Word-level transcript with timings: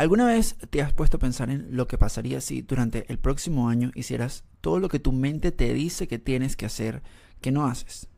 ¿Alguna 0.00 0.24
vez 0.24 0.56
te 0.70 0.80
has 0.80 0.94
puesto 0.94 1.18
a 1.18 1.20
pensar 1.20 1.50
en 1.50 1.76
lo 1.76 1.86
que 1.86 1.98
pasaría 1.98 2.40
si 2.40 2.62
durante 2.62 3.04
el 3.12 3.18
próximo 3.18 3.68
año 3.68 3.90
hicieras 3.94 4.44
todo 4.62 4.78
lo 4.78 4.88
que 4.88 4.98
tu 4.98 5.12
mente 5.12 5.52
te 5.52 5.74
dice 5.74 6.08
que 6.08 6.18
tienes 6.18 6.56
que 6.56 6.64
hacer, 6.64 7.02
que 7.42 7.50
no 7.52 7.66
haces? 7.66 8.08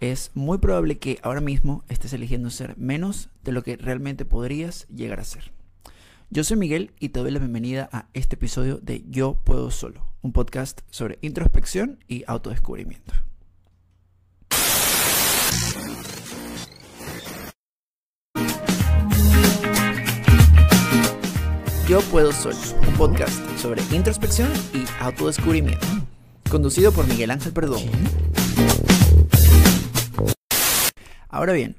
Es 0.00 0.32
muy 0.34 0.58
probable 0.58 0.98
que 0.98 1.20
ahora 1.22 1.40
mismo 1.40 1.84
estés 1.88 2.12
eligiendo 2.12 2.50
ser 2.50 2.76
menos 2.76 3.28
de 3.44 3.52
lo 3.52 3.62
que 3.62 3.76
realmente 3.76 4.24
podrías 4.24 4.88
llegar 4.88 5.20
a 5.20 5.24
ser. 5.24 5.52
Yo 6.28 6.42
soy 6.42 6.56
Miguel 6.56 6.90
y 6.98 7.10
te 7.10 7.20
doy 7.20 7.30
la 7.30 7.38
bienvenida 7.38 7.88
a 7.92 8.08
este 8.12 8.34
episodio 8.34 8.78
de 8.78 9.04
Yo 9.08 9.34
Puedo 9.44 9.70
Solo, 9.70 10.02
un 10.22 10.32
podcast 10.32 10.80
sobre 10.90 11.20
introspección 11.22 12.02
y 12.08 12.24
autodescubrimiento. 12.26 13.14
Yo 21.88 22.02
Puedo 22.02 22.32
Solo, 22.32 22.54
un 22.86 22.94
podcast 22.98 23.42
sobre 23.56 23.80
introspección 23.92 24.52
y 24.74 24.84
autodescubrimiento, 25.00 25.86
conducido 26.50 26.92
por 26.92 27.08
Miguel 27.08 27.30
Ángel 27.30 27.54
Perdón. 27.54 27.80
Ahora 31.30 31.54
bien, 31.54 31.76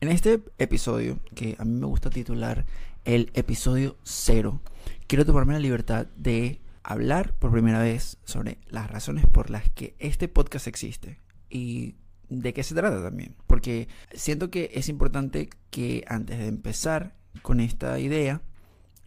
en 0.00 0.10
este 0.10 0.44
episodio, 0.58 1.18
que 1.34 1.56
a 1.58 1.64
mí 1.64 1.72
me 1.72 1.86
gusta 1.86 2.08
titular 2.08 2.66
el 3.04 3.32
episodio 3.34 3.96
cero, 4.04 4.60
quiero 5.08 5.26
tomarme 5.26 5.54
la 5.54 5.58
libertad 5.58 6.06
de 6.14 6.60
hablar 6.84 7.36
por 7.36 7.50
primera 7.50 7.80
vez 7.80 8.16
sobre 8.22 8.58
las 8.68 8.88
razones 8.88 9.26
por 9.26 9.50
las 9.50 9.68
que 9.70 9.96
este 9.98 10.28
podcast 10.28 10.68
existe 10.68 11.18
y 11.50 11.96
de 12.28 12.54
qué 12.54 12.62
se 12.62 12.76
trata 12.76 13.02
también. 13.02 13.34
Porque 13.48 13.88
siento 14.12 14.52
que 14.52 14.70
es 14.74 14.88
importante 14.88 15.50
que 15.70 16.04
antes 16.06 16.38
de 16.38 16.46
empezar 16.46 17.16
con 17.42 17.58
esta 17.58 17.98
idea, 17.98 18.40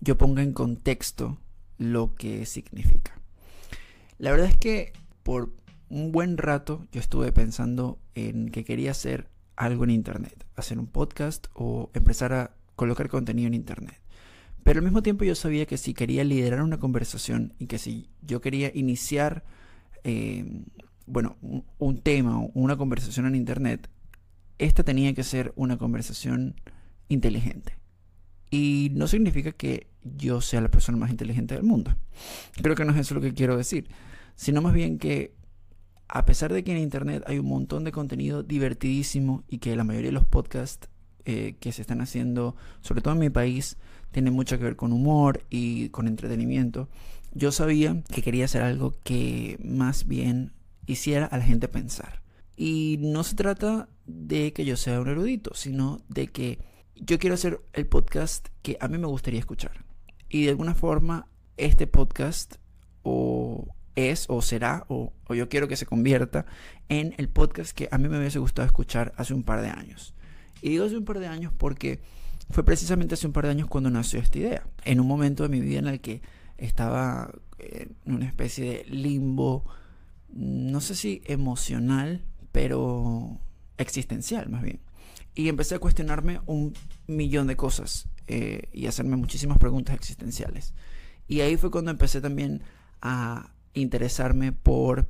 yo 0.02 0.18
ponga 0.18 0.44
en 0.44 0.52
contexto 0.52 1.38
lo 1.78 2.16
que 2.16 2.46
significa. 2.46 3.20
La 4.18 4.32
verdad 4.32 4.48
es 4.48 4.58
que 4.58 4.94
por 5.24 5.54
un 5.90 6.12
buen 6.12 6.38
rato 6.38 6.88
yo 6.92 7.00
estuve 7.00 7.32
pensando 7.32 8.00
en 8.16 8.50
que 8.50 8.66
quería 8.66 8.92
hacer 8.92 9.30
algo 9.56 9.84
en 9.84 9.92
Internet, 9.92 10.46
hacer 10.56 10.80
un 10.80 10.88
podcast 10.88 11.48
o 11.54 11.92
empezar 11.94 12.34
a 12.34 12.52
colocar 12.76 13.10
contenido 13.10 13.48
en 13.48 13.54
Internet. 13.54 14.00
Pero 14.64 14.80
al 14.80 14.84
mismo 14.84 15.02
tiempo 15.02 15.24
yo 15.24 15.36
sabía 15.36 15.66
que 15.66 15.78
si 15.78 15.94
quería 15.94 16.24
liderar 16.24 16.62
una 16.62 16.80
conversación 16.80 17.54
y 17.60 17.68
que 17.68 17.78
si 17.78 18.10
yo 18.22 18.42
quería 18.42 18.72
iniciar, 18.74 19.44
eh, 20.04 20.64
bueno, 21.06 21.38
un 21.78 21.98
tema 22.00 22.40
o 22.40 22.52
una 22.54 22.78
conversación 22.78 23.26
en 23.26 23.36
Internet, 23.36 23.90
esta 24.60 24.84
tenía 24.84 25.14
que 25.14 25.24
ser 25.24 25.52
una 25.56 25.78
conversación 25.78 26.56
inteligente. 27.10 27.81
Y 28.52 28.92
no 28.94 29.08
significa 29.08 29.52
que 29.54 29.88
yo 30.04 30.42
sea 30.42 30.62
la 30.62 30.70
persona 30.70 30.98
más 30.98 31.10
inteligente 31.10 31.56
del 31.56 31.64
mundo. 31.64 31.96
Creo 32.62 32.76
que 32.76 32.86
no 32.86 32.92
es 32.92 33.00
eso 33.00 33.16
lo 33.16 33.22
que 33.22 33.34
quiero 33.34 33.58
decir, 33.58 33.88
sino 34.36 34.62
más 34.62 34.74
bien 34.74 35.00
que 35.00 35.34
a 36.08 36.26
pesar 36.26 36.52
de 36.52 36.64
que 36.64 36.74
en 36.74 36.78
Internet 36.78 37.24
hay 37.26 37.40
un 37.40 37.48
montón 37.48 37.86
de 37.86 37.94
contenido 37.94 38.44
divertidísimo 38.44 39.44
y 39.48 39.60
que 39.60 39.76
la 39.76 39.86
mayoría 39.86 40.10
de 40.10 40.14
los 40.14 40.26
podcasts 40.26 40.90
eh, 41.24 41.56
que 41.60 41.72
se 41.72 41.82
están 41.82 42.02
haciendo, 42.02 42.56
sobre 42.82 43.02
todo 43.02 43.14
en 43.14 43.22
mi 43.22 43.30
país, 43.30 43.78
tienen 44.12 44.34
mucho 44.34 44.58
que 44.58 44.66
ver 44.66 44.76
con 44.76 44.92
humor 44.92 45.46
y 45.50 45.88
con 45.90 46.08
entretenimiento, 46.08 46.90
yo 47.34 47.54
sabía 47.54 48.04
que 48.14 48.22
quería 48.22 48.46
hacer 48.46 48.62
algo 48.62 48.94
que 49.04 49.58
más 49.64 50.06
bien 50.06 50.52
hiciera 50.86 51.28
a 51.28 51.38
la 51.38 51.46
gente 51.46 51.70
pensar. 51.70 52.22
Y 52.58 52.98
no 53.00 53.24
se 53.24 53.36
trata 53.36 53.88
de 54.06 54.52
que 54.52 54.66
yo 54.66 54.76
sea 54.76 55.00
un 55.00 55.08
erudito, 55.08 55.52
sino 55.56 56.02
de 56.10 56.28
que 56.28 56.60
yo 56.96 57.20
quiero 57.20 57.36
hacer 57.36 57.62
el 57.74 57.88
podcast 57.88 58.48
que 58.62 58.78
a 58.80 58.88
mí 58.88 58.98
me 58.98 59.08
gustaría 59.08 59.40
escuchar. 59.40 59.86
Y 60.30 60.46
de 60.46 60.52
alguna 60.52 60.76
forma 60.76 61.28
este 61.58 61.88
podcast 61.88 62.56
o 63.04 63.68
es 63.96 64.26
o 64.30 64.42
será 64.42 64.86
o, 64.88 65.12
o, 65.28 65.34
yo 65.34 65.50
quiero 65.50 65.68
que 65.68 65.76
se 65.76 65.86
convierta 65.86 66.46
en 66.90 67.14
el 67.18 67.28
podcast 67.28 67.72
que 67.76 67.90
a 67.92 67.98
mí 67.98 68.08
me 68.08 68.18
hubiese 68.18 68.40
gustado 68.40 68.66
escuchar 68.66 69.14
hace 69.18 69.34
un 69.34 69.44
par 69.44 69.62
de 69.62 69.70
años. 69.70 70.14
Y 70.62 70.70
digo 70.70 70.86
hace 70.86 70.98
un 70.98 71.06
par 71.06 71.20
de 71.20 71.28
años 71.28 71.52
porque 71.58 72.00
fue 72.50 72.64
precisamente 72.64 73.16
hace 73.16 73.28
un 73.28 73.34
par 73.34 73.46
de 73.46 73.52
años 73.52 73.68
cuando 73.68 73.90
nació 73.90 74.20
esta 74.20 74.38
idea. 74.38 74.68
En 74.86 75.00
un 75.00 75.08
momento 75.08 75.44
de 75.44 75.50
mi 75.50 75.60
vida 75.60 75.80
en 75.80 75.88
el 75.88 76.02
que 76.02 76.22
estaba 76.58 77.32
en 77.60 77.96
una 78.06 78.26
especie 78.28 78.66
de 78.66 78.84
limbo, 78.86 79.66
no 80.30 80.82
sé 80.82 80.96
si 80.96 81.22
emocional, 81.26 82.24
pero 82.52 83.40
existencial 83.78 84.50
más 84.50 84.62
bien. 84.62 84.80
Y 85.34 85.48
empecé 85.48 85.76
a 85.76 85.80
cuestionarme 85.80 86.42
un 86.46 86.74
millón 87.08 87.48
de 87.48 87.56
cosas 87.56 88.08
eh, 88.28 88.64
y 88.74 88.88
hacerme 88.88 89.16
muchísimas 89.16 89.58
preguntas 89.58 89.96
existenciales. 89.96 90.74
Y 91.28 91.42
ahí 91.42 91.58
fue 91.58 91.72
cuando 91.72 91.92
empecé 91.92 92.20
también 92.22 92.62
a 93.02 93.52
interesarme 93.74 94.52
por 94.52 95.10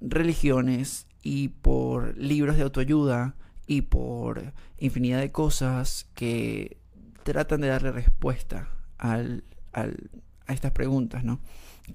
religiones 0.00 1.06
y 1.22 1.48
por 1.48 2.16
libros 2.16 2.56
de 2.56 2.62
autoayuda 2.62 3.34
y 3.66 3.82
por 3.82 4.52
infinidad 4.78 5.20
de 5.20 5.32
cosas 5.32 6.06
que 6.14 6.78
tratan 7.24 7.60
de 7.60 7.68
darle 7.68 7.92
respuesta 7.92 8.68
al, 8.96 9.44
al, 9.72 10.10
a 10.46 10.52
estas 10.52 10.72
preguntas, 10.72 11.24
¿no? 11.24 11.40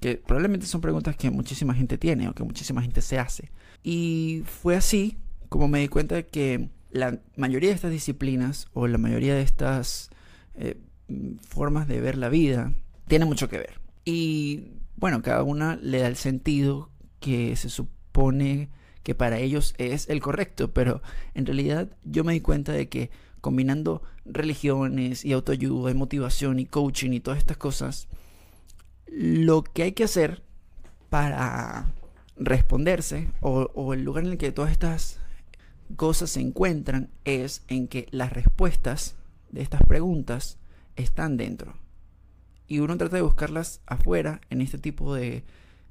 Que 0.00 0.16
probablemente 0.16 0.66
son 0.66 0.80
preguntas 0.80 1.16
que 1.16 1.30
muchísima 1.30 1.74
gente 1.74 1.98
tiene 1.98 2.28
o 2.28 2.34
que 2.34 2.44
muchísima 2.44 2.82
gente 2.82 3.00
se 3.00 3.18
hace. 3.18 3.50
Y 3.82 4.42
fue 4.46 4.76
así 4.76 5.18
como 5.48 5.68
me 5.68 5.80
di 5.80 5.88
cuenta 5.88 6.16
de 6.16 6.26
que 6.26 6.68
la 6.94 7.18
mayoría 7.36 7.70
de 7.70 7.74
estas 7.74 7.90
disciplinas 7.90 8.68
o 8.72 8.86
la 8.86 8.98
mayoría 8.98 9.34
de 9.34 9.42
estas 9.42 10.10
eh, 10.54 10.78
formas 11.40 11.88
de 11.88 12.00
ver 12.00 12.16
la 12.16 12.28
vida 12.28 12.72
tiene 13.08 13.24
mucho 13.24 13.48
que 13.48 13.58
ver. 13.58 13.80
Y 14.04 14.68
bueno, 14.94 15.20
cada 15.20 15.42
una 15.42 15.74
le 15.74 15.98
da 15.98 16.06
el 16.06 16.14
sentido 16.14 16.90
que 17.18 17.56
se 17.56 17.68
supone 17.68 18.70
que 19.02 19.16
para 19.16 19.40
ellos 19.40 19.74
es 19.76 20.08
el 20.08 20.20
correcto, 20.20 20.72
pero 20.72 21.02
en 21.34 21.46
realidad 21.46 21.90
yo 22.04 22.22
me 22.22 22.32
di 22.32 22.40
cuenta 22.40 22.70
de 22.70 22.88
que 22.88 23.10
combinando 23.40 24.02
religiones 24.24 25.24
y 25.24 25.32
autoayuda 25.32 25.90
y 25.90 25.94
motivación 25.94 26.60
y 26.60 26.64
coaching 26.64 27.10
y 27.10 27.18
todas 27.18 27.38
estas 27.38 27.56
cosas, 27.56 28.06
lo 29.08 29.64
que 29.64 29.82
hay 29.82 29.92
que 29.92 30.04
hacer 30.04 30.44
para 31.10 31.92
responderse 32.36 33.32
o, 33.40 33.68
o 33.74 33.94
el 33.94 34.04
lugar 34.04 34.24
en 34.24 34.30
el 34.30 34.38
que 34.38 34.52
todas 34.52 34.70
estas 34.70 35.18
cosas 35.96 36.30
se 36.30 36.40
encuentran 36.40 37.10
es 37.24 37.62
en 37.68 37.88
que 37.88 38.06
las 38.10 38.32
respuestas 38.32 39.16
de 39.50 39.62
estas 39.62 39.82
preguntas 39.82 40.58
están 40.96 41.36
dentro. 41.36 41.74
Y 42.66 42.78
uno 42.78 42.96
trata 42.96 43.16
de 43.16 43.22
buscarlas 43.22 43.80
afuera 43.86 44.40
en 44.50 44.60
este 44.60 44.78
tipo 44.78 45.14
de 45.14 45.44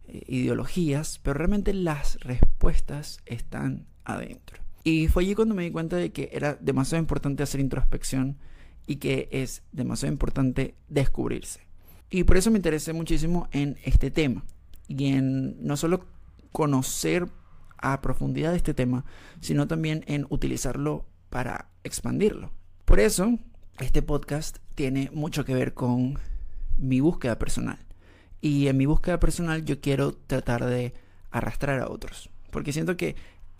eh, 0.07 0.23
ideologías, 0.27 1.19
pero 1.23 1.35
realmente 1.35 1.73
las 1.73 2.19
respuestas 2.21 3.19
están 3.25 3.85
adentro. 4.05 4.61
Y 4.83 5.07
fue 5.07 5.23
allí 5.23 5.35
cuando 5.35 5.55
me 5.55 5.63
di 5.63 5.71
cuenta 5.71 5.95
de 5.95 6.11
que 6.11 6.29
era 6.33 6.55
demasiado 6.55 7.01
importante 7.01 7.43
hacer 7.43 7.61
introspección 7.61 8.37
y 8.85 8.97
que 8.97 9.29
es 9.31 9.63
demasiado 9.71 10.11
importante 10.11 10.75
descubrirse. 10.89 11.61
Y 12.09 12.25
por 12.25 12.37
eso 12.37 12.51
me 12.51 12.57
interesé 12.57 12.91
muchísimo 12.93 13.47
en 13.51 13.77
este 13.85 14.11
tema 14.11 14.43
y 14.87 15.07
en 15.07 15.65
no 15.65 15.77
solo 15.77 16.05
conocer 16.51 17.27
a 17.83 18.01
profundidad 18.01 18.55
este 18.55 18.73
tema, 18.73 19.05
sino 19.41 19.67
también 19.67 20.03
en 20.07 20.25
utilizarlo 20.29 21.05
para 21.29 21.69
expandirlo. 21.83 22.51
Por 22.85 22.99
eso, 22.99 23.37
este 23.79 24.01
podcast 24.01 24.57
tiene 24.73 25.11
mucho 25.13 25.43
que 25.45 25.53
ver 25.53 25.73
con 25.73 26.17
mi 26.77 27.01
búsqueda 27.01 27.37
personal. 27.37 27.77
Y 28.39 28.67
en 28.67 28.77
mi 28.77 28.85
búsqueda 28.85 29.19
personal 29.19 29.65
yo 29.65 29.81
quiero 29.81 30.13
tratar 30.13 30.65
de 30.65 30.93
arrastrar 31.29 31.81
a 31.81 31.89
otros. 31.89 32.29
Porque 32.51 32.71
siento 32.71 32.97
que 32.97 33.15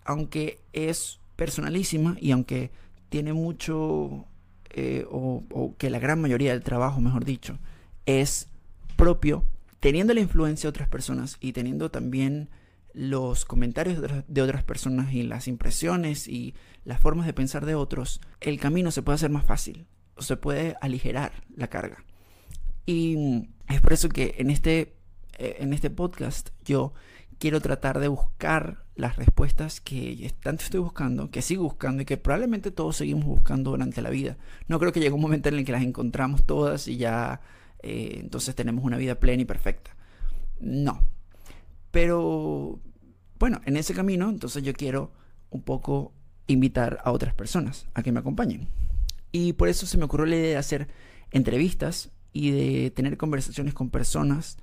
aunque 0.06 0.62
es 0.72 1.20
personalísima 1.36 2.16
y 2.20 2.32
aunque 2.32 2.72
tiene 3.10 3.34
mucho, 3.34 4.26
eh, 4.70 5.06
o 5.10 5.76
que 5.78 5.90
la 5.90 6.00
gran 6.00 6.22
mayoría 6.22 6.52
del 6.52 6.64
trabajo, 6.64 7.02
mejor 7.02 7.26
dicho, 7.26 7.60
es 8.06 8.48
propio, 8.96 9.44
teniendo 9.82 10.14
la 10.14 10.22
influencia 10.22 10.68
de 10.68 10.70
otras 10.70 10.88
personas 10.88 11.38
y 11.42 11.52
teniendo 11.52 11.92
también 11.92 12.50
los 12.94 13.46
comentarios 13.46 14.02
de 14.28 14.42
otras 14.42 14.64
personas 14.64 15.14
y 15.14 15.24
las 15.24 15.48
impresiones 15.48 16.28
y 16.28 16.54
las 16.86 17.00
formas 17.00 17.26
de 17.26 17.34
pensar 17.34 17.66
de 17.66 17.76
otros, 17.76 18.22
el 18.40 18.60
camino 18.60 18.92
se 18.92 19.02
puede 19.02 19.16
hacer 19.16 19.30
más 19.30 19.46
fácil, 19.46 19.88
o 20.16 20.22
se 20.22 20.38
puede 20.38 20.76
aligerar 20.82 21.44
la 21.56 21.68
carga. 21.68 22.04
Y 22.86 23.48
es 23.70 23.82
por 23.82 23.94
eso 23.94 24.10
que 24.10 24.36
en 24.38 24.50
este, 24.50 24.96
eh, 25.38 25.58
en 25.60 25.74
este 25.74 25.90
podcast 25.90 26.50
yo 26.64 26.94
quiero 27.40 27.62
tratar 27.62 28.00
de 28.00 28.08
buscar 28.08 28.84
las 28.96 29.16
respuestas 29.16 29.82
que 29.82 30.32
tanto 30.42 30.64
estoy 30.64 30.80
buscando, 30.80 31.32
que 31.32 31.42
sigo 31.42 31.64
buscando 31.64 32.04
y 32.04 32.06
que 32.06 32.18
probablemente 32.18 32.72
todos 32.72 32.98
seguimos 32.98 33.26
buscando 33.26 33.72
durante 33.72 34.02
la 34.02 34.10
vida. 34.10 34.38
No 34.68 34.80
creo 34.80 34.92
que 34.92 35.00
llegue 35.00 35.14
un 35.14 35.22
momento 35.22 35.50
en 35.50 35.56
el 35.56 35.66
que 35.66 35.72
las 35.72 35.84
encontramos 35.84 36.46
todas 36.46 36.88
y 36.88 36.98
ya 36.98 37.42
eh, 37.82 38.18
entonces 38.20 38.56
tenemos 38.56 38.84
una 38.86 38.98
vida 38.98 39.16
plena 39.16 39.42
y 39.42 39.46
perfecta. 39.46 39.96
No, 40.60 41.06
pero 41.94 42.80
bueno, 43.38 43.62
en 43.66 43.78
ese 43.78 43.94
camino, 43.94 44.28
entonces 44.28 44.64
yo 44.64 44.74
quiero 44.74 45.12
un 45.52 45.62
poco 45.62 46.12
invitar 46.48 47.00
a 47.04 47.12
otras 47.12 47.36
personas 47.36 47.86
a 47.94 48.02
que 48.02 48.12
me 48.12 48.20
acompañen. 48.20 48.68
Y 49.32 49.54
por 49.54 49.70
eso 49.70 49.86
se 49.86 50.00
me 50.00 50.06
ocurrió 50.06 50.26
la 50.26 50.36
idea 50.36 50.50
de 50.50 50.58
hacer 50.58 50.88
entrevistas 51.30 52.10
y 52.32 52.50
de 52.50 52.90
tener 52.90 53.16
conversaciones 53.16 53.76
con 53.76 53.92
personas 53.92 54.58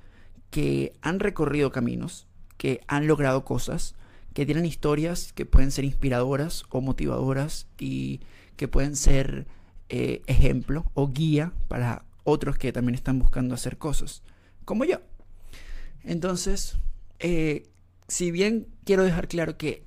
que 0.51 0.93
han 1.03 1.21
recorrido 1.21 1.71
caminos, 1.71 2.27
que 2.57 2.81
han 2.89 3.07
logrado 3.07 3.45
cosas, 3.45 3.95
que 4.35 4.45
tienen 4.45 4.67
historias 4.67 5.33
que 5.33 5.47
pueden 5.47 5.71
ser 5.71 5.85
inspiradoras 5.85 6.65
o 6.71 6.81
motivadoras 6.81 7.69
y 7.79 8.23
que 8.57 8.67
pueden 8.67 8.97
ser 8.97 9.47
eh, 9.89 10.23
ejemplo 10.27 10.85
o 10.95 11.07
guía 11.07 11.53
para 11.69 12.05
otros 12.25 12.59
que 12.59 12.73
también 12.73 12.97
están 12.97 13.21
buscando 13.21 13.55
hacer 13.55 13.79
cosas, 13.79 14.25
como 14.65 14.85
yo. 14.85 14.99
Entonces, 16.03 16.77
eh, 17.21 17.71
si 18.09 18.31
bien 18.31 18.67
quiero 18.85 19.05
dejar 19.05 19.29
claro 19.29 19.57
que 19.57 19.85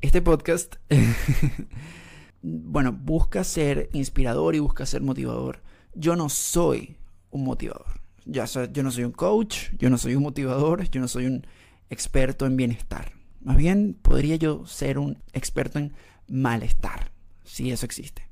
este 0.00 0.20
podcast, 0.22 0.76
bueno, 2.42 2.92
busca 2.92 3.44
ser 3.44 3.88
inspirador 3.92 4.54
y 4.54 4.58
busca 4.58 4.84
ser 4.86 5.02
motivador, 5.02 5.62
yo 5.94 6.16
no 6.16 6.28
soy 6.28 6.96
un 7.30 7.44
motivador. 7.44 8.00
Ya, 8.24 8.44
yo 8.46 8.82
no 8.82 8.90
soy 8.90 9.04
un 9.04 9.12
coach, 9.12 9.70
yo 9.78 9.90
no 9.90 9.98
soy 9.98 10.14
un 10.14 10.22
motivador, 10.22 10.88
yo 10.90 11.00
no 11.00 11.08
soy 11.08 11.26
un 11.26 11.46
experto 11.90 12.46
en 12.46 12.56
bienestar. 12.56 13.12
Más 13.40 13.56
bien 13.56 13.98
podría 14.00 14.36
yo 14.36 14.64
ser 14.66 14.98
un 14.98 15.18
experto 15.32 15.78
en 15.78 15.92
malestar, 16.28 17.10
si 17.44 17.70
eso 17.70 17.84
existe. 17.84 18.28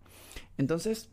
Entonces, 0.56 1.10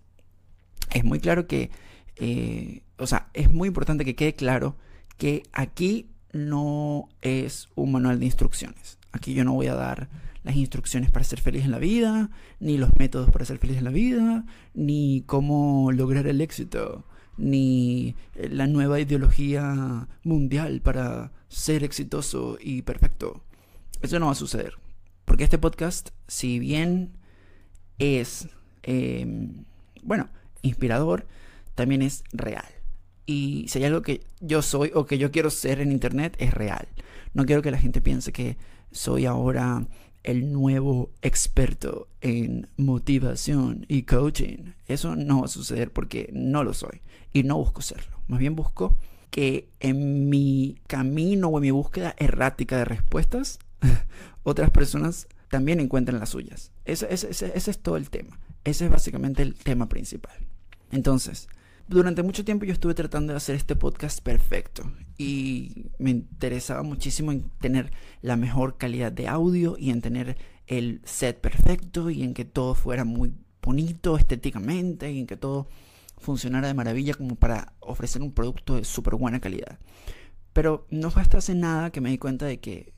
es 0.94 1.04
muy 1.04 1.20
claro 1.20 1.48
que, 1.48 1.72
eh, 2.18 2.84
o 2.98 3.08
sea, 3.08 3.30
es 3.34 3.52
muy 3.52 3.68
importante 3.68 4.06
que 4.06 4.16
quede 4.16 4.34
claro 4.34 4.78
que 5.18 5.44
aquí 5.52 6.12
no 6.38 7.10
es 7.22 7.70
un 7.76 7.92
manual 7.92 8.20
de 8.20 8.26
instrucciones. 8.26 8.98
Aquí 9.12 9.34
yo 9.34 9.44
no 9.44 9.54
voy 9.54 9.68
a 9.68 9.76
dar 9.76 10.10
las 10.44 10.56
instrucciones 10.56 11.12
para 11.12 11.26
ser 11.26 11.42
feliz 11.42 11.66
en 11.66 11.72
la 11.72 11.80
vida, 11.80 12.30
ni 12.60 12.78
los 12.78 12.90
métodos 12.98 13.32
para 13.32 13.46
ser 13.46 13.58
feliz 13.58 13.78
en 13.78 13.84
la 13.84 13.92
vida, 13.92 14.46
ni 14.74 15.24
cómo 15.26 15.92
lograr 15.92 16.28
el 16.28 16.42
éxito, 16.42 17.06
ni 17.38 18.16
eh, 18.36 18.50
la 18.50 18.68
nueva 18.68 19.00
ideología 19.00 20.08
mundial 20.24 20.82
para 20.82 21.32
ser 21.50 21.84
exitoso 21.84 22.58
y 22.62 22.84
perfecto. 22.84 23.44
Eso 24.02 24.20
no 24.20 24.28
va 24.28 24.34
a 24.34 24.36
suceder. 24.36 24.74
Porque 25.26 25.44
este 25.44 25.58
podcast, 25.58 26.10
si 26.28 26.60
bien 26.60 27.18
es 27.98 28.48
Em, 28.88 29.66
bueno, 30.02 30.30
inspirador, 30.62 31.28
también 31.76 32.02
es 32.02 32.24
real. 32.32 32.66
Y 33.28 33.66
si 33.68 33.80
hay 33.80 33.86
algo 33.86 34.02
que 34.02 34.22
yo 34.40 34.62
soy 34.62 34.92
o 34.96 35.06
que 35.06 35.18
yo 35.18 35.32
quiero 35.32 35.50
ser 35.50 35.82
en 35.82 35.92
Internet, 35.92 36.36
es 36.40 36.54
real. 36.54 36.88
No 37.34 37.46
quiero 37.46 37.62
que 37.62 37.72
la 37.72 37.78
gente 37.78 38.02
piense 38.02 38.32
que 38.32 38.58
soy 38.92 39.26
ahora 39.26 39.86
el 40.24 40.52
nuevo 40.52 41.12
experto 41.22 42.08
en 42.22 42.70
motivación 42.78 43.86
y 43.90 44.04
coaching. 44.04 44.74
Eso 44.88 45.16
no 45.18 45.42
va 45.42 45.46
a 45.46 45.50
suceder 45.50 45.92
porque 45.92 46.30
no 46.34 46.64
lo 46.64 46.74
soy 46.74 47.02
y 47.34 47.44
no 47.44 47.58
busco 47.58 47.82
serlo. 47.82 48.18
Más 48.28 48.40
bien 48.40 48.56
busco 48.56 48.98
que 49.30 49.70
en 49.82 50.30
mi 50.30 50.80
camino 50.88 51.50
o 51.50 51.58
en 51.58 51.64
mi 51.64 51.72
búsqueda 51.72 52.16
errática 52.18 52.78
de 52.78 52.86
respuestas, 52.86 53.60
otras 54.44 54.72
personas 54.72 55.28
también 55.50 55.82
encuentren 55.82 56.20
las 56.20 56.30
suyas. 56.30 56.72
ese 56.86 57.30
es 57.54 57.80
todo 57.80 57.98
el 57.98 58.10
tema. 58.10 58.40
Ese 58.64 58.86
es 58.86 58.92
básicamente 58.92 59.44
el 59.44 59.54
tema 59.54 59.90
principal. 59.90 60.36
Entonces, 60.92 61.50
durante 61.88 62.24
mucho 62.24 62.44
tiempo 62.44 62.66
yo 62.66 62.74
estuve 62.74 62.94
tratando 62.94 63.34
de 63.34 63.38
hacer 63.38 63.56
este 63.56 63.76
podcast 63.76 64.22
perfecto 64.22 64.92
y 65.18 65.86
me 66.00 66.12
interesaba 66.12 66.84
muchísimo 66.84 67.32
en 67.32 67.50
tener 67.60 67.92
la 68.22 68.36
mejor 68.36 68.78
calidad 68.78 69.12
de 69.12 69.28
audio 69.28 69.76
y 69.78 69.92
en 69.92 70.02
tener 70.02 70.38
el 70.68 71.02
set 71.06 71.40
perfecto 71.40 72.10
y 72.10 72.24
en 72.24 72.34
que 72.34 72.46
todo 72.46 72.76
fuera 72.76 73.06
muy 73.06 73.34
bonito 73.62 74.18
estéticamente 74.18 75.12
y 75.12 75.20
en 75.20 75.28
que 75.28 75.38
todo 75.38 75.68
funcionara 76.18 76.68
de 76.68 76.74
maravilla 76.74 77.14
como 77.14 77.36
para 77.36 77.74
ofrecer 77.80 78.22
un 78.22 78.34
producto 78.34 78.76
de 78.76 78.84
súper 78.84 79.16
buena 79.16 79.40
calidad. 79.40 79.80
Pero 80.54 80.88
no 80.90 81.12
fue 81.12 81.22
hasta 81.22 81.38
hace 81.38 81.56
nada 81.56 81.92
que 81.92 82.02
me 82.02 82.10
di 82.10 82.18
cuenta 82.18 82.46
de 82.46 82.60
que 82.60 82.94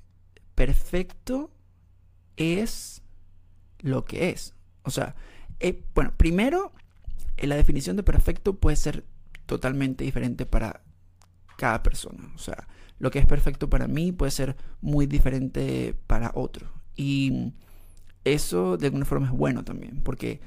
perfecto 0.55 1.51
es 2.37 3.01
lo 3.79 4.05
que 4.05 4.29
es. 4.29 4.53
O 4.83 4.91
sea, 4.91 5.15
eh, 5.59 5.83
bueno, 5.93 6.13
primero, 6.15 6.71
la 7.47 7.55
definición 7.55 7.95
de 7.95 8.03
perfecto 8.03 8.57
puede 8.57 8.75
ser 8.75 9.05
totalmente 9.45 10.03
diferente 10.03 10.45
para 10.45 10.81
cada 11.57 11.83
persona. 11.83 12.31
O 12.35 12.37
sea, 12.37 12.67
lo 12.99 13.11
que 13.11 13.19
es 13.19 13.25
perfecto 13.25 13.69
para 13.69 13.87
mí 13.87 14.11
puede 14.11 14.31
ser 14.31 14.55
muy 14.81 15.05
diferente 15.07 15.95
para 16.07 16.31
otro. 16.35 16.71
Y 16.95 17.53
eso 18.23 18.77
de 18.77 18.87
alguna 18.87 19.05
forma 19.05 19.27
es 19.27 19.31
bueno 19.31 19.63
también, 19.63 20.01
porque 20.01 20.41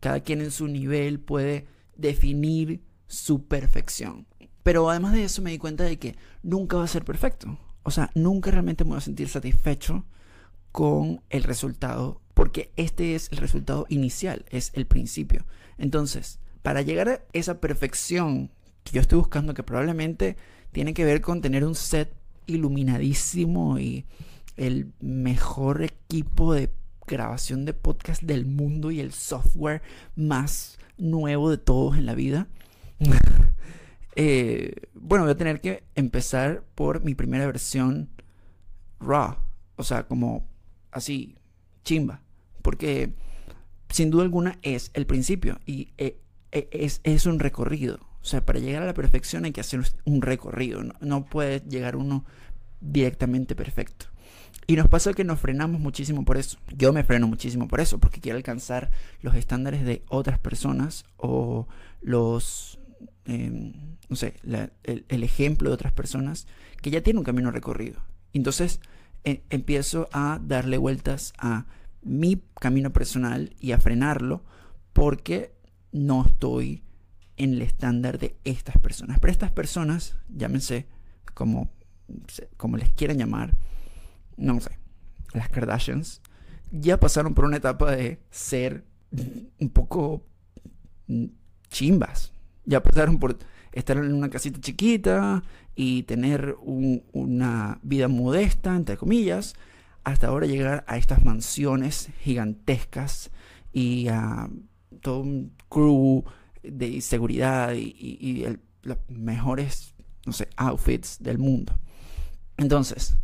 cada 0.00 0.20
quien 0.20 0.40
en 0.40 0.50
su 0.50 0.68
nivel 0.68 1.20
puede 1.20 1.66
definir 1.96 2.82
su 3.06 3.46
perfección. 3.46 4.26
Pero 4.62 4.90
además 4.90 5.12
de 5.12 5.24
eso 5.24 5.42
me 5.42 5.50
di 5.50 5.58
cuenta 5.58 5.84
de 5.84 5.98
que 5.98 6.16
nunca 6.42 6.76
va 6.76 6.84
a 6.84 6.88
ser 6.88 7.04
perfecto. 7.04 7.58
O 7.82 7.90
sea, 7.90 8.10
nunca 8.14 8.50
realmente 8.50 8.84
me 8.84 8.90
voy 8.90 8.98
a 8.98 9.02
sentir 9.02 9.28
satisfecho 9.28 10.04
con 10.72 11.22
el 11.30 11.42
resultado 11.42 12.20
porque 12.34 12.72
este 12.76 13.14
es 13.14 13.32
el 13.32 13.38
resultado 13.38 13.86
inicial, 13.88 14.44
es 14.50 14.70
el 14.74 14.86
principio. 14.86 15.44
Entonces, 15.78 16.40
para 16.62 16.82
llegar 16.82 17.08
a 17.08 17.20
esa 17.32 17.60
perfección 17.60 18.50
que 18.84 18.92
yo 18.92 19.00
estoy 19.00 19.18
buscando, 19.18 19.54
que 19.54 19.62
probablemente 19.62 20.36
tiene 20.72 20.94
que 20.94 21.04
ver 21.04 21.20
con 21.20 21.40
tener 21.40 21.64
un 21.64 21.74
set 21.74 22.12
iluminadísimo 22.46 23.78
y 23.78 24.06
el 24.56 24.92
mejor 25.00 25.82
equipo 25.82 26.52
de 26.52 26.70
grabación 27.06 27.64
de 27.64 27.74
podcast 27.74 28.22
del 28.22 28.44
mundo 28.44 28.90
y 28.90 29.00
el 29.00 29.12
software 29.12 29.82
más 30.14 30.78
nuevo 30.98 31.50
de 31.50 31.58
todos 31.58 31.96
en 31.96 32.06
la 32.06 32.14
vida. 32.14 32.48
Eh, 34.20 34.72
bueno, 34.94 35.22
voy 35.22 35.30
a 35.30 35.36
tener 35.36 35.60
que 35.60 35.84
empezar 35.94 36.64
por 36.74 37.04
mi 37.04 37.14
primera 37.14 37.46
versión 37.46 38.08
raw. 38.98 39.36
O 39.76 39.84
sea, 39.84 40.08
como 40.08 40.44
así, 40.90 41.36
chimba 41.84 42.20
porque 42.68 43.14
sin 43.90 44.10
duda 44.10 44.22
alguna 44.22 44.58
es 44.62 44.90
el 44.94 45.06
principio 45.06 45.60
y 45.66 45.92
eh, 45.98 46.18
eh, 46.52 46.90
es, 47.02 47.26
un 47.26 47.38
recorrido. 47.38 48.00
O 48.20 48.24
sea, 48.24 48.44
para 48.44 48.58
llegar 48.58 48.82
a 48.82 48.86
la 48.86 48.94
perfección 48.94 49.44
hay 49.44 49.52
que 49.52 49.60
hacer 49.60 49.80
un 50.04 50.22
recorrido, 50.22 50.82
no, 51.00 51.24
puede 51.24 51.60
llegar 51.60 51.96
uno 51.96 52.24
directamente 52.80 53.54
perfecto. 53.54 54.06
Y 54.66 54.76
nos 54.76 54.88
pasa 54.88 55.14
que 55.14 55.24
nos 55.24 55.40
frenamos 55.40 55.80
muchísimo 55.80 56.24
por 56.24 56.36
eso. 56.36 56.58
Yo 56.76 56.92
me 56.92 57.04
freno 57.04 57.26
muchísimo 57.26 57.68
por 57.68 57.80
eso, 57.80 57.98
porque 57.98 58.20
quiero 58.20 58.36
alcanzar 58.36 58.90
los 59.22 59.34
estándares 59.34 59.84
de 59.84 60.02
otras 60.08 60.38
personas 60.38 61.06
o 61.16 61.66
los, 62.02 62.78
em, 63.24 63.72
no 64.10 64.16
sé, 64.16 64.34
el, 64.84 65.22
ejemplo 65.22 65.70
de 65.70 65.74
otras 65.74 65.92
personas 65.92 66.46
que 66.82 66.90
ya 66.90 67.02
tienen 67.02 67.18
un 67.18 67.24
camino 67.24 67.50
recorrido. 67.50 68.02
Entonces 68.34 68.80
eh, 69.24 69.42
empiezo 69.48 70.08
a 70.12 70.38
darle 70.42 70.76
vueltas 70.76 71.32
a 71.38 71.64
mi 72.08 72.42
camino 72.60 72.92
personal 72.92 73.54
y 73.60 73.72
a 73.72 73.80
frenarlo 73.80 74.44
porque 74.92 75.54
no 75.92 76.24
estoy 76.26 76.82
en 77.36 77.54
el 77.54 77.62
estándar 77.62 78.18
de 78.18 78.36
estas 78.44 78.78
personas. 78.78 79.18
Pero 79.20 79.32
estas 79.32 79.52
personas, 79.52 80.16
llámense 80.28 80.86
como, 81.34 81.70
como 82.56 82.76
les 82.76 82.90
quieran 82.90 83.18
llamar, 83.18 83.56
no 84.36 84.60
sé, 84.60 84.78
las 85.32 85.48
Kardashians, 85.48 86.20
ya 86.70 86.98
pasaron 86.98 87.34
por 87.34 87.44
una 87.44 87.56
etapa 87.56 87.92
de 87.92 88.20
ser 88.30 88.84
un 89.60 89.70
poco 89.70 90.24
chimbas. 91.70 92.32
Ya 92.64 92.82
pasaron 92.82 93.18
por 93.18 93.38
estar 93.72 93.96
en 93.96 94.12
una 94.12 94.28
casita 94.28 94.60
chiquita 94.60 95.42
y 95.74 96.02
tener 96.02 96.56
una 96.60 97.78
vida 97.82 98.08
modesta, 98.08 98.76
entre 98.76 98.96
comillas, 98.96 99.54
hasta 100.08 100.28
ahora 100.28 100.46
llegar 100.46 100.84
a 100.86 100.96
estas 100.96 101.24
mansiones 101.24 102.08
gigantescas 102.20 103.30
y 103.72 104.08
a 104.08 104.48
todo 105.02 105.20
un 105.20 105.52
crew 105.68 106.24
de 106.62 107.00
seguridad 107.00 107.74
y, 107.74 108.46
los 108.82 108.98
mejores, 109.08 109.94
outfits 110.56 111.18
del 111.22 111.38
mundo. 111.38 111.78
Entonces, 112.56 113.16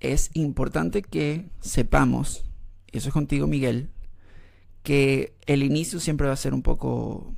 es 0.00 0.30
importante 0.34 1.02
que 1.02 1.50
sepamos, 1.60 2.44
y 2.90 2.98
eso 2.98 3.08
es 3.08 3.12
contigo 3.12 3.46
Miguel, 3.46 3.90
que 4.82 5.36
el 5.46 5.62
inicio 5.62 6.00
siempre 6.00 6.26
va 6.26 6.32
a 6.32 6.36
ser 6.36 6.52
un 6.52 6.62
poco 6.62 7.32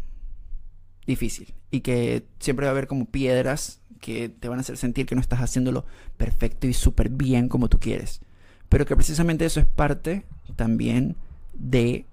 difícil 1.06 1.54
y 1.70 1.80
que 1.80 2.26
siempre 2.38 2.64
va 2.64 2.70
a 2.70 2.72
haber 2.72 2.86
como 2.86 3.06
piedras 3.06 3.80
que 4.00 4.28
te 4.28 4.48
van 4.48 4.58
a 4.58 4.62
hacer 4.62 4.76
sentir 4.76 5.06
que 5.06 5.14
no 5.14 5.20
estás 5.20 5.40
haciéndolo 5.40 5.84
perfecto 6.16 6.66
y 6.66 6.72
súper 6.72 7.10
bien 7.10 7.48
como 7.48 7.68
tú 7.68 7.78
quieres 7.78 8.22
pero 8.70 8.86
que 8.86 8.96
precisamente 8.96 9.44
eso 9.44 9.60
es 9.60 9.66
parte 9.66 10.24
también 10.56 11.16
de 11.52 12.06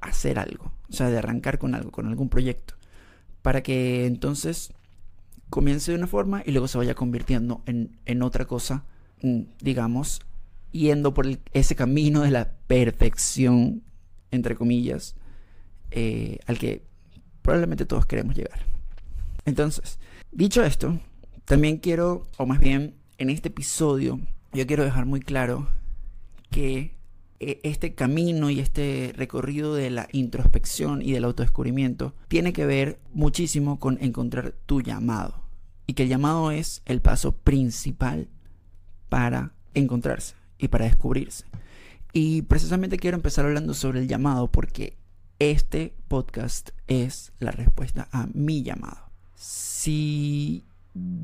hacer 0.00 0.38
algo, 0.38 0.72
o 0.90 0.92
sea, 0.92 1.10
de 1.10 1.18
arrancar 1.18 1.58
con 1.58 1.76
algo, 1.76 1.92
con 1.92 2.08
algún 2.08 2.28
proyecto, 2.28 2.74
para 3.42 3.62
que 3.62 4.06
entonces 4.06 4.72
comience 5.50 5.92
de 5.92 5.98
una 5.98 6.06
forma 6.06 6.42
y 6.44 6.50
luego 6.50 6.66
se 6.66 6.78
vaya 6.78 6.94
convirtiendo 6.94 7.62
en, 7.66 8.22
otra 8.22 8.46
cosa, 8.46 8.84
mm, 9.20 9.42
digamos, 9.60 10.22
yendo 10.72 11.12
por 11.12 11.26
ese 11.52 11.76
camino 11.76 12.22
de 12.22 12.30
la 12.30 12.52
perfección, 12.66 13.82
entre 14.30 14.56
comillas, 14.56 15.14
eh, 15.90 16.38
al 16.46 16.58
que 16.58 16.82
probablemente 17.42 17.84
todos 17.84 18.06
queremos 18.06 18.34
llegar. 18.34 18.64
Entonces, 19.44 19.98
dicho 20.30 20.64
esto, 20.64 20.98
también 21.44 21.76
quiero, 21.76 22.26
o 22.38 22.46
más 22.46 22.60
bien 22.60 22.94
en 23.18 23.28
este 23.28 23.48
episodio, 23.48 24.20
yo 24.54 24.66
quiero 24.66 24.84
dejar 24.84 25.04
muy 25.04 25.20
claro 25.20 25.68
que 26.52 26.94
e, 27.40 27.58
este 27.64 27.94
camino 27.94 28.50
y 28.50 28.60
este 28.60 29.12
recorrido 29.16 29.74
de 29.74 29.90
la 29.90 30.08
introspección 30.12 31.02
y 31.02 31.10
del 31.10 31.24
autodescubrimiento 31.24 32.14
tiene 32.28 32.52
que 32.52 32.64
ver 32.64 33.00
muchísimo 33.12 33.80
con 33.80 33.98
encontrar 34.00 34.54
tu 34.66 34.80
llamado. 34.80 35.42
Y 35.88 35.94
que 35.94 36.04
el 36.04 36.08
llamado 36.08 36.52
es 36.52 36.82
el 36.84 37.00
paso 37.00 37.32
principal 37.32 38.28
para 39.08 39.52
encontrarse 39.74 40.36
y 40.58 40.68
para 40.68 40.84
descubrirse. 40.84 41.44
Y 42.12 42.42
precisamente 42.42 42.98
quiero 42.98 43.16
empezar 43.16 43.44
hablando 43.44 43.74
sobre 43.74 43.98
el 44.00 44.06
llamado 44.06 44.52
porque 44.52 44.96
este 45.40 45.94
podcast 46.06 46.70
es 46.86 47.32
la 47.40 47.50
respuesta 47.50 48.08
a 48.12 48.28
mi 48.32 48.62
llamado. 48.62 49.10
Si 49.34 50.64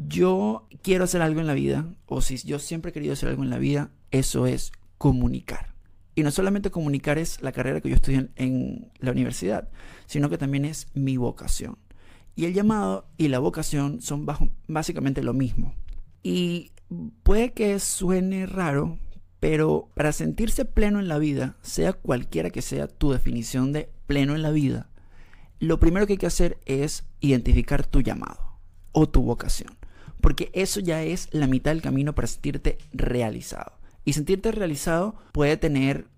yo 0.09 0.67
quiero 0.83 1.05
hacer 1.05 1.23
algo 1.23 1.41
en 1.41 1.47
la 1.47 1.55
vida, 1.55 1.87
o 2.07 2.21
si 2.21 2.39
yo 2.39 2.59
siempre 2.59 2.91
he 2.91 2.95
querido 2.95 3.13
hacer 3.13 3.29
algo 3.29 3.45
en 3.45 3.51
la 3.51 3.59
vida, 3.59 3.91
eso 4.11 4.47
es 4.47 4.73
comunicar. 4.99 5.75
Y 6.15 6.25
no 6.25 6.33
solamente 6.33 6.73
comunicar 6.73 7.17
es 7.17 7.41
la 7.43 7.53
carrera 7.53 7.81
que 7.81 7.89
yo 7.89 7.95
estudié 7.95 8.29
en, 8.35 8.91
la 8.99 9.13
universidad, 9.13 9.69
sino 10.07 10.29
que 10.29 10.37
también 10.37 10.65
es 10.65 10.89
mi 10.93 11.17
vocación. 11.17 11.79
Y 12.35 12.45
el 12.45 12.55
llamado 12.55 13.09
y 13.17 13.29
la 13.29 13.39
vocación 13.39 14.03
son 14.03 14.27
básicamente 14.67 15.23
lo 15.23 15.33
mismo. 15.33 15.75
Y 16.23 16.73
puede 17.23 17.53
que 17.53 17.79
suene 17.79 18.47
raro, 18.47 18.99
pero 19.41 19.91
para 19.95 20.13
sentirse 20.13 20.65
pleno 20.65 20.99
en 20.99 21.09
la 21.09 21.19
vida, 21.19 21.57
sea 21.63 21.93
cualquiera 21.93 22.51
que 22.51 22.63
sea 22.63 22.89
tu 22.89 23.13
definición 23.13 23.73
de 23.73 23.91
pleno 24.07 24.35
en 24.35 24.43
la 24.43 24.51
vida, 24.51 24.91
lo 25.61 25.79
primero 25.81 26.07
que 26.07 26.15
hay 26.15 26.19
que 26.19 26.27
hacer 26.27 26.59
es 26.67 27.05
identificar 27.21 27.87
tu 27.87 28.01
llamado 28.01 28.59
o 28.93 29.09
tu 29.09 29.23
vocación. 29.23 29.77
Porque 30.21 30.51
eso 30.53 30.81
ya 30.81 31.05
es 31.05 31.29
la 31.33 31.47
mitad 31.47 31.71
del 31.71 31.83
camino 31.83 32.15
para 32.15 32.27
sentirte 32.27 32.79
realizado. 32.93 33.78
Y 34.09 34.15
sentirte 34.15 34.53
realizado 34.53 35.17
puede 35.33 35.59
tener 35.59 36.09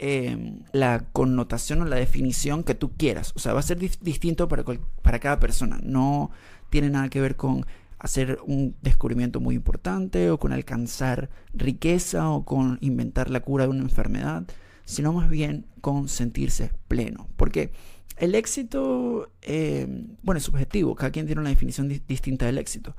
em, 0.00 0.64
la 0.72 1.04
connotación 1.12 1.80
o 1.80 1.84
la 1.84 1.94
definición 1.94 2.64
que 2.64 2.74
tú 2.74 2.96
quieras. 2.96 3.32
O 3.36 3.38
sea, 3.38 3.52
va 3.52 3.60
a 3.60 3.62
ser 3.62 3.78
distinto 3.78 4.48
para, 4.48 4.64
para 4.64 5.20
cada 5.20 5.38
persona. 5.38 5.78
No 5.80 6.32
tiene 6.70 6.90
nada 6.90 7.08
que 7.08 7.20
ver 7.20 7.36
con 7.36 7.64
hacer 8.00 8.40
un 8.44 8.74
descubrimiento 8.82 9.38
muy 9.38 9.54
importante 9.54 10.28
o 10.32 10.40
con 10.40 10.52
alcanzar 10.52 11.30
riqueza 11.54 12.30
o 12.30 12.44
con 12.44 12.78
inventar 12.80 13.30
la 13.30 13.38
cura 13.38 13.62
de 13.62 13.70
una 13.70 13.82
enfermedad, 13.82 14.42
sino 14.84 15.12
más 15.12 15.30
bien 15.30 15.66
con 15.80 16.08
sentirse 16.08 16.72
pleno. 16.88 17.28
Porque 17.36 17.70
el 18.16 18.34
éxito, 18.34 19.30
em, 19.42 20.16
bueno, 20.24 20.38
es 20.38 20.44
subjetivo, 20.44 20.96
cada 20.96 21.12
quien 21.12 21.26
tiene 21.26 21.42
una 21.42 21.50
definición 21.50 21.86
distinta 22.08 22.46
del 22.46 22.58
éxito, 22.58 22.96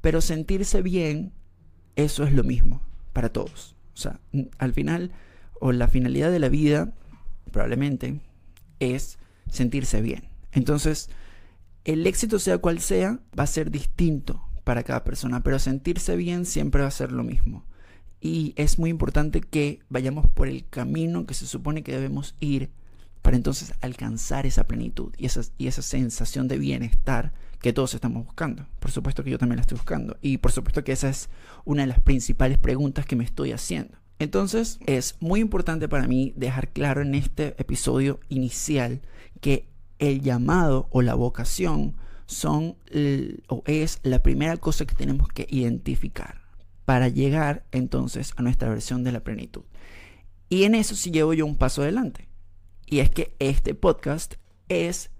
pero 0.00 0.22
sentirse 0.22 0.80
bien, 0.80 1.34
eso 1.96 2.24
es 2.24 2.32
lo 2.32 2.44
mismo 2.44 2.80
para 3.12 3.28
todos. 3.28 3.76
O 4.00 4.02
sea, 4.02 4.20
al 4.58 4.72
final, 4.72 5.12
o 5.60 5.72
la 5.72 5.88
finalidad 5.88 6.30
de 6.30 6.38
la 6.38 6.48
vida, 6.48 6.94
probablemente, 7.52 8.20
es 8.78 9.18
sentirse 9.50 10.00
bien. 10.00 10.28
Entonces, 10.52 11.10
el 11.84 12.06
éxito 12.06 12.38
sea 12.38 12.58
cual 12.58 12.80
sea, 12.80 13.20
va 13.38 13.44
a 13.44 13.46
ser 13.46 13.70
distinto 13.70 14.42
para 14.64 14.82
cada 14.82 15.04
persona, 15.04 15.42
pero 15.42 15.58
sentirse 15.58 16.16
bien 16.16 16.46
siempre 16.46 16.82
va 16.82 16.88
a 16.88 16.92
ser 16.92 17.12
lo 17.12 17.24
mismo. 17.24 17.66
Y 18.20 18.54
es 18.56 18.78
muy 18.78 18.90
importante 18.90 19.40
que 19.40 19.80
vayamos 19.90 20.26
por 20.28 20.48
el 20.48 20.66
camino 20.68 21.26
que 21.26 21.34
se 21.34 21.46
supone 21.46 21.82
que 21.82 21.92
debemos 21.92 22.34
ir 22.40 22.70
para 23.20 23.36
entonces 23.36 23.74
alcanzar 23.82 24.46
esa 24.46 24.66
plenitud 24.66 25.12
y 25.18 25.26
esa, 25.26 25.42
y 25.58 25.66
esa 25.66 25.82
sensación 25.82 26.48
de 26.48 26.58
bienestar 26.58 27.32
que 27.60 27.72
todos 27.72 27.94
estamos 27.94 28.24
buscando. 28.24 28.66
Por 28.78 28.90
supuesto 28.90 29.22
que 29.22 29.30
yo 29.30 29.38
también 29.38 29.56
la 29.56 29.62
estoy 29.62 29.76
buscando. 29.76 30.16
Y 30.22 30.38
por 30.38 30.52
supuesto 30.52 30.82
que 30.82 30.92
esa 30.92 31.08
es 31.08 31.28
una 31.64 31.82
de 31.82 31.88
las 31.88 32.00
principales 32.00 32.58
preguntas 32.58 33.06
que 33.06 33.16
me 33.16 33.24
estoy 33.24 33.52
haciendo. 33.52 33.98
Entonces 34.18 34.78
es 34.86 35.16
muy 35.20 35.40
importante 35.40 35.88
para 35.88 36.06
mí 36.06 36.32
dejar 36.36 36.68
claro 36.72 37.02
en 37.02 37.14
este 37.14 37.54
episodio 37.60 38.20
inicial 38.28 39.00
que 39.40 39.68
el 39.98 40.22
llamado 40.22 40.88
o 40.90 41.02
la 41.02 41.14
vocación 41.14 41.96
son 42.26 42.76
o 43.48 43.62
es 43.66 43.98
la 44.02 44.22
primera 44.22 44.56
cosa 44.56 44.86
que 44.86 44.94
tenemos 44.94 45.28
que 45.28 45.46
identificar 45.50 46.42
para 46.84 47.08
llegar 47.08 47.64
entonces 47.72 48.32
a 48.36 48.42
nuestra 48.42 48.68
versión 48.68 49.04
de 49.04 49.12
la 49.12 49.20
plenitud. 49.20 49.62
Y 50.48 50.64
en 50.64 50.74
eso 50.74 50.96
sí 50.96 51.10
llevo 51.10 51.34
yo 51.34 51.46
un 51.46 51.56
paso 51.56 51.82
adelante. 51.82 52.28
Y 52.86 53.00
es 53.00 53.10
que 53.10 53.36
este 53.38 53.74
podcast 53.74 54.34
es 54.68 55.10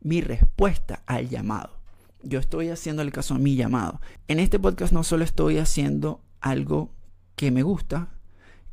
mi 0.00 0.22
respuesta 0.22 1.02
al 1.06 1.28
llamado. 1.28 1.79
Yo 2.22 2.38
estoy 2.38 2.68
haciendo 2.68 3.02
el 3.02 3.12
caso 3.12 3.34
a 3.34 3.38
mi 3.38 3.56
llamado. 3.56 4.00
En 4.28 4.40
este 4.40 4.58
podcast 4.58 4.92
no 4.92 5.04
solo 5.04 5.24
estoy 5.24 5.58
haciendo 5.58 6.22
algo 6.40 6.90
que 7.34 7.50
me 7.50 7.62
gusta 7.62 8.08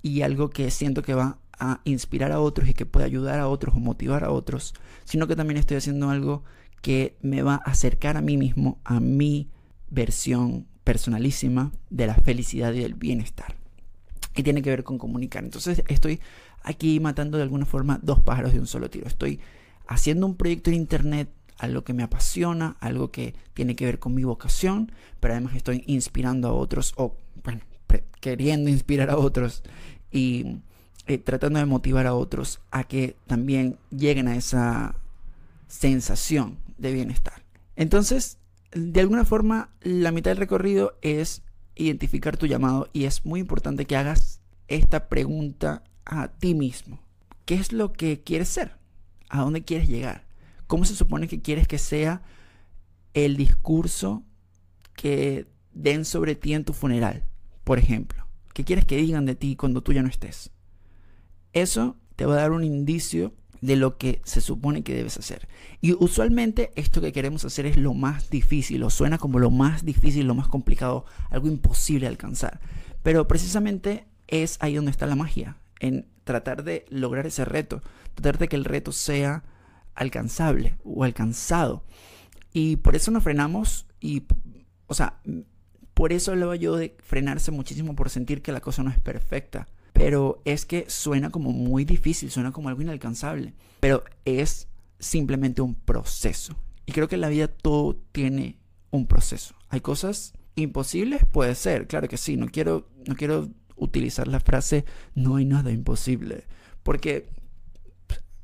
y 0.02 0.22
algo 0.22 0.50
que 0.50 0.70
siento 0.70 1.02
que 1.02 1.14
va 1.14 1.40
a 1.60 1.82
inspirar 1.86 2.32
a 2.32 2.40
otros 2.40 2.70
y 2.70 2.74
que 2.74 2.86
puede 2.86 3.06
ayudar 3.06 3.40
a 3.40 3.48
otros 3.48 3.76
o 3.76 3.80
motivar 3.80 4.24
a 4.24 4.32
otros, 4.32 4.74
sino 5.06 5.28
que 5.28 5.36
también 5.36 5.58
estoy 5.58 5.78
haciendo 5.78 6.10
algo 6.10 6.44
que 6.82 7.18
me 7.22 7.42
va 7.42 7.56
a 7.56 7.72
acercar 7.72 8.18
a 8.18 8.22
mí 8.22 8.38
mismo, 8.38 8.80
a 8.84 9.00
mi 9.00 9.50
versión 9.90 10.68
personalísima 10.84 11.72
de 11.90 12.08
la 12.08 12.16
felicidad 12.16 12.74
y 12.74 12.80
del 12.80 12.94
bienestar. 12.94 13.56
Y 14.36 14.44
tiene 14.44 14.62
que 14.62 14.70
ver 14.70 14.84
con 14.84 14.98
comunicar. 14.98 15.44
Entonces 15.44 15.84
estoy 15.88 16.20
aquí 16.64 17.00
matando 17.00 17.38
de 17.38 17.44
alguna 17.44 17.66
forma 17.66 18.00
dos 18.04 18.22
pájaros 18.22 18.54
de 18.54 18.60
un 18.60 18.68
solo 18.68 18.90
tiro. 18.90 19.08
Estoy 19.08 19.40
haciendo 19.88 20.28
un 20.28 20.36
proyecto 20.36 20.70
en 20.70 20.76
internet, 20.76 21.30
algo 21.58 21.84
que 21.84 21.94
me 21.94 22.04
apasiona, 22.04 22.78
algo 22.80 23.12
que 23.12 23.36
tiene 23.54 23.76
que 23.76 23.86
ver 23.86 24.00
con 24.00 24.14
mi 24.14 24.24
vocación, 24.24 24.92
pero 25.20 25.34
además 25.34 25.56
estoy 25.56 25.84
inspirando 25.88 26.48
a 26.48 26.54
otros 26.54 26.94
o, 26.98 27.16
bueno, 27.44 27.62
queriendo 28.20 28.70
inspirar 28.70 29.10
a 29.10 29.18
otros 29.18 29.64
y 30.12 30.58
eh, 31.08 31.18
tratando 31.18 31.60
de 31.60 31.66
motivar 31.66 32.06
a 32.08 32.14
otros 32.14 32.60
a 32.72 32.84
que 32.84 33.16
también 33.28 33.78
lleguen 33.90 34.28
a 34.28 34.36
esa 34.36 34.96
sensación 35.68 36.58
de 36.78 36.94
bienestar. 36.94 37.44
Entonces, 37.76 38.38
de 38.72 39.00
alguna 39.00 39.26
forma, 39.26 39.70
la 39.82 40.12
mitad 40.12 40.32
del 40.32 40.38
recorrido 40.38 40.98
es 41.02 41.44
identificar 41.76 42.38
tu 42.38 42.48
llamado 42.48 42.90
y 42.92 43.06
es 43.06 43.26
muy 43.26 43.40
importante 43.40 43.86
que 43.86 43.96
hagas 43.96 44.42
esta 44.68 45.08
pregunta 45.08 45.84
a 46.06 46.28
ti 46.28 46.54
mismo. 46.54 47.00
¿Qué 47.46 47.56
es 47.56 47.72
lo 47.72 47.94
que 47.94 48.22
quieres 48.22 48.50
ser? 48.50 48.76
¿A 49.30 49.42
dónde 49.42 49.64
quieres 49.64 49.88
llegar? 49.88 50.27
¿Cómo 50.68 50.86
se 50.86 50.96
supone 50.96 51.28
que 51.28 51.42
quieres 51.42 51.68
que 51.68 51.78
sea 51.78 52.22
el 53.14 53.38
discurso 53.38 54.24
que 54.96 55.48
den 55.74 56.06
sobre 56.06 56.36
ti 56.36 56.54
en 56.54 56.66
tu 56.66 56.74
funeral, 56.74 57.26
por 57.64 57.80
ejemplo? 57.80 58.28
¿Qué 58.54 58.64
quieres 58.64 58.86
que 58.86 58.98
digan 58.98 59.26
de 59.26 59.36
ti 59.36 59.56
cuando 59.56 59.82
tú 59.82 59.94
ya 59.94 60.02
no 60.02 60.10
estés? 60.10 60.52
Eso 61.54 61.98
te 62.16 62.26
va 62.26 62.34
a 62.34 62.42
dar 62.42 62.52
un 62.52 62.64
indicio 62.64 63.34
de 63.62 63.76
lo 63.76 63.98
que 63.98 64.22
se 64.24 64.42
supone 64.42 64.84
que 64.84 64.94
debes 64.94 65.18
hacer. 65.18 65.48
Y 65.82 65.94
usualmente 65.94 66.72
esto 66.76 67.02
que 67.02 67.12
queremos 67.12 67.46
hacer 67.46 67.66
es 67.66 67.78
lo 67.78 67.94
más 67.94 68.30
difícil, 68.30 68.84
o 68.84 68.90
suena 68.90 69.18
como 69.18 69.40
lo 69.40 69.52
más 69.52 69.86
difícil, 69.86 70.28
lo 70.28 70.36
más 70.36 70.48
complicado, 70.48 71.06
algo 71.30 71.48
imposible 71.48 72.02
de 72.02 72.08
alcanzar. 72.10 72.60
Pero 73.04 73.28
precisamente 73.28 74.08
es 74.28 74.58
ahí 74.60 74.76
donde 74.76 74.92
está 74.92 75.06
la 75.06 75.16
magia, 75.16 75.58
en 75.80 76.08
tratar 76.24 76.64
de 76.64 76.86
lograr 76.90 77.26
ese 77.26 77.46
reto, 77.46 77.82
tratar 78.16 78.38
de 78.38 78.48
que 78.48 78.56
el 78.56 78.66
reto 78.66 78.92
sea 78.92 79.44
alcanzable 79.98 80.78
o 80.84 81.04
alcanzado. 81.04 81.84
Y 82.54 82.78
por 82.78 82.96
eso 82.96 83.12
nos 83.12 83.24
frenamos 83.24 83.86
y, 84.00 84.24
o 84.88 84.94
sea, 84.94 85.20
por 85.94 86.14
eso 86.14 86.32
hablaba 86.32 86.56
yo 86.56 86.76
de 86.76 86.96
frenarse 87.04 87.52
muchísimo 87.52 87.96
por 87.96 88.10
sentir 88.10 88.42
que 88.42 88.52
la 88.52 88.62
cosa 88.62 88.84
no 88.84 88.92
es 88.92 89.00
perfecta. 89.00 89.68
Pero 89.94 90.42
es 90.46 90.66
que 90.66 90.86
suena 90.90 91.32
como 91.32 91.52
muy 91.52 91.84
difícil, 91.84 92.30
suena 92.30 92.52
como 92.52 92.70
algo 92.70 92.82
inalcanzable. 92.82 93.54
Pero 93.80 94.04
es 94.26 94.68
simplemente 95.00 95.62
un 95.62 95.74
proceso. 95.74 96.56
Y 96.86 96.92
creo 96.92 97.08
que 97.08 97.16
en 97.16 97.22
la 97.22 97.30
vida 97.30 97.48
todo 97.48 97.96
tiene 98.12 98.60
un 98.92 99.08
proceso. 99.08 99.56
Hay 99.70 99.82
cosas 99.82 100.34
imposibles, 100.56 101.26
puede 101.26 101.56
ser, 101.56 101.88
claro 101.88 102.08
que 102.08 102.18
sí. 102.18 102.38
No 102.38 102.48
quiero, 102.48 102.90
no 103.08 103.16
quiero 103.16 103.50
utilizar 103.76 104.28
la 104.28 104.40
frase 104.40 104.86
no 105.16 105.38
hay 105.38 105.46
nada 105.46 105.72
imposible. 105.72 106.46
Porque, 106.84 107.30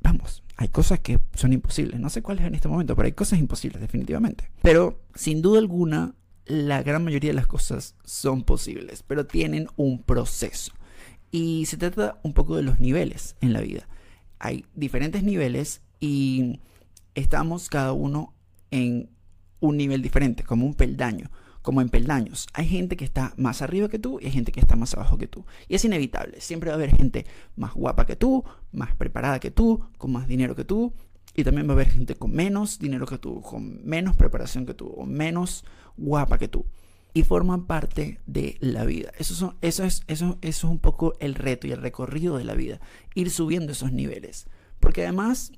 vamos, 0.04 0.44
hay 0.56 0.68
cosas 0.68 1.00
que 1.00 1.18
son 1.34 1.52
imposibles. 1.52 1.98
No 1.98 2.10
sé 2.10 2.22
cuáles 2.22 2.44
en 2.44 2.54
este 2.54 2.68
momento, 2.68 2.94
pero 2.94 3.06
hay 3.06 3.12
cosas 3.12 3.40
imposibles, 3.40 3.80
definitivamente. 3.80 4.50
Pero, 4.62 5.00
sin 5.14 5.42
duda 5.42 5.58
alguna, 5.58 6.14
la 6.46 6.82
gran 6.82 7.02
mayoría 7.02 7.30
de 7.30 7.34
las 7.34 7.48
cosas 7.48 7.96
son 8.04 8.44
posibles, 8.44 9.02
pero 9.02 9.26
tienen 9.26 9.66
un 9.76 10.02
proceso. 10.02 10.72
Y 11.32 11.66
se 11.66 11.78
trata 11.78 12.20
un 12.22 12.34
poco 12.34 12.54
de 12.54 12.62
los 12.62 12.78
niveles 12.78 13.34
en 13.40 13.52
la 13.52 13.60
vida. 13.60 13.88
Hay 14.38 14.66
diferentes 14.74 15.24
niveles 15.24 15.80
y 15.98 16.60
estamos 17.14 17.68
cada 17.68 17.92
uno 17.92 18.34
en 18.70 19.10
un 19.60 19.76
nivel 19.76 20.02
diferente, 20.02 20.44
como 20.44 20.66
un 20.66 20.74
peldaño, 20.74 21.30
como 21.64 21.80
en 21.80 21.88
peldaños. 21.88 22.46
Hay 22.52 22.68
gente 22.68 22.94
que 22.94 23.06
está 23.06 23.32
más 23.38 23.62
arriba 23.62 23.88
que 23.88 23.98
tú 23.98 24.18
y 24.20 24.26
hay 24.26 24.32
gente 24.32 24.52
que 24.52 24.60
está 24.60 24.76
más 24.76 24.92
abajo 24.92 25.16
que 25.16 25.26
tú. 25.26 25.46
Y 25.66 25.74
es 25.74 25.84
inevitable. 25.86 26.38
Siempre 26.42 26.68
va 26.68 26.74
a 26.74 26.76
haber 26.76 26.94
gente 26.94 27.24
más 27.56 27.72
guapa 27.72 28.04
que 28.04 28.16
tú, 28.16 28.44
más 28.70 28.94
preparada 28.94 29.40
que 29.40 29.50
tú, 29.50 29.82
con 29.96 30.12
más 30.12 30.28
dinero 30.28 30.54
que 30.54 30.66
tú. 30.66 30.92
Y 31.34 31.42
también 31.42 31.66
va 31.66 31.70
a 31.70 31.76
haber 31.76 31.88
gente 31.88 32.16
con 32.16 32.32
menos 32.32 32.78
dinero 32.78 33.06
que 33.06 33.16
tú, 33.16 33.40
con 33.40 33.82
menos 33.82 34.14
preparación 34.14 34.66
que 34.66 34.74
tú, 34.74 34.88
o 34.88 35.06
menos 35.06 35.64
guapa 35.96 36.36
que 36.36 36.48
tú. 36.48 36.66
Y 37.14 37.22
forman 37.22 37.64
parte 37.64 38.20
de 38.26 38.58
la 38.60 38.84
vida. 38.84 39.10
Eso, 39.18 39.34
son, 39.34 39.56
eso, 39.62 39.84
es, 39.84 40.02
eso, 40.06 40.36
eso 40.42 40.66
es 40.66 40.70
un 40.70 40.80
poco 40.80 41.14
el 41.18 41.34
reto 41.34 41.66
y 41.66 41.72
el 41.72 41.80
recorrido 41.80 42.36
de 42.36 42.44
la 42.44 42.52
vida. 42.52 42.78
Ir 43.14 43.30
subiendo 43.30 43.72
esos 43.72 43.90
niveles. 43.90 44.48
Porque 44.80 45.04
además 45.04 45.50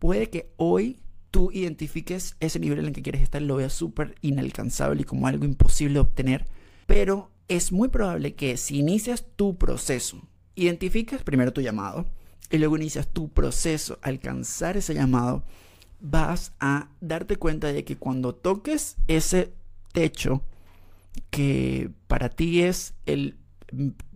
puede 0.00 0.28
que 0.28 0.50
hoy 0.56 0.98
tú 1.30 1.50
identifiques 1.52 2.36
ese 2.40 2.58
nivel 2.58 2.80
en 2.80 2.86
el 2.86 2.92
que 2.92 3.02
quieres 3.02 3.22
estar, 3.22 3.42
lo 3.42 3.56
veas 3.56 3.72
súper 3.72 4.14
inalcanzable 4.22 5.02
y 5.02 5.04
como 5.04 5.26
algo 5.26 5.44
imposible 5.44 5.94
de 5.94 6.00
obtener. 6.00 6.46
Pero 6.86 7.30
es 7.48 7.72
muy 7.72 7.88
probable 7.88 8.34
que 8.34 8.56
si 8.56 8.78
inicias 8.78 9.24
tu 9.36 9.56
proceso, 9.56 10.22
identificas 10.54 11.22
primero 11.22 11.52
tu 11.52 11.60
llamado 11.60 12.06
y 12.50 12.58
luego 12.58 12.76
inicias 12.76 13.08
tu 13.08 13.28
proceso, 13.28 13.98
alcanzar 14.02 14.76
ese 14.76 14.94
llamado, 14.94 15.44
vas 16.00 16.52
a 16.60 16.88
darte 17.00 17.36
cuenta 17.36 17.72
de 17.72 17.84
que 17.84 17.96
cuando 17.96 18.34
toques 18.34 18.96
ese 19.08 19.52
techo 19.92 20.42
que 21.30 21.90
para 22.08 22.28
ti 22.28 22.62
es 22.62 22.94
el, 23.06 23.36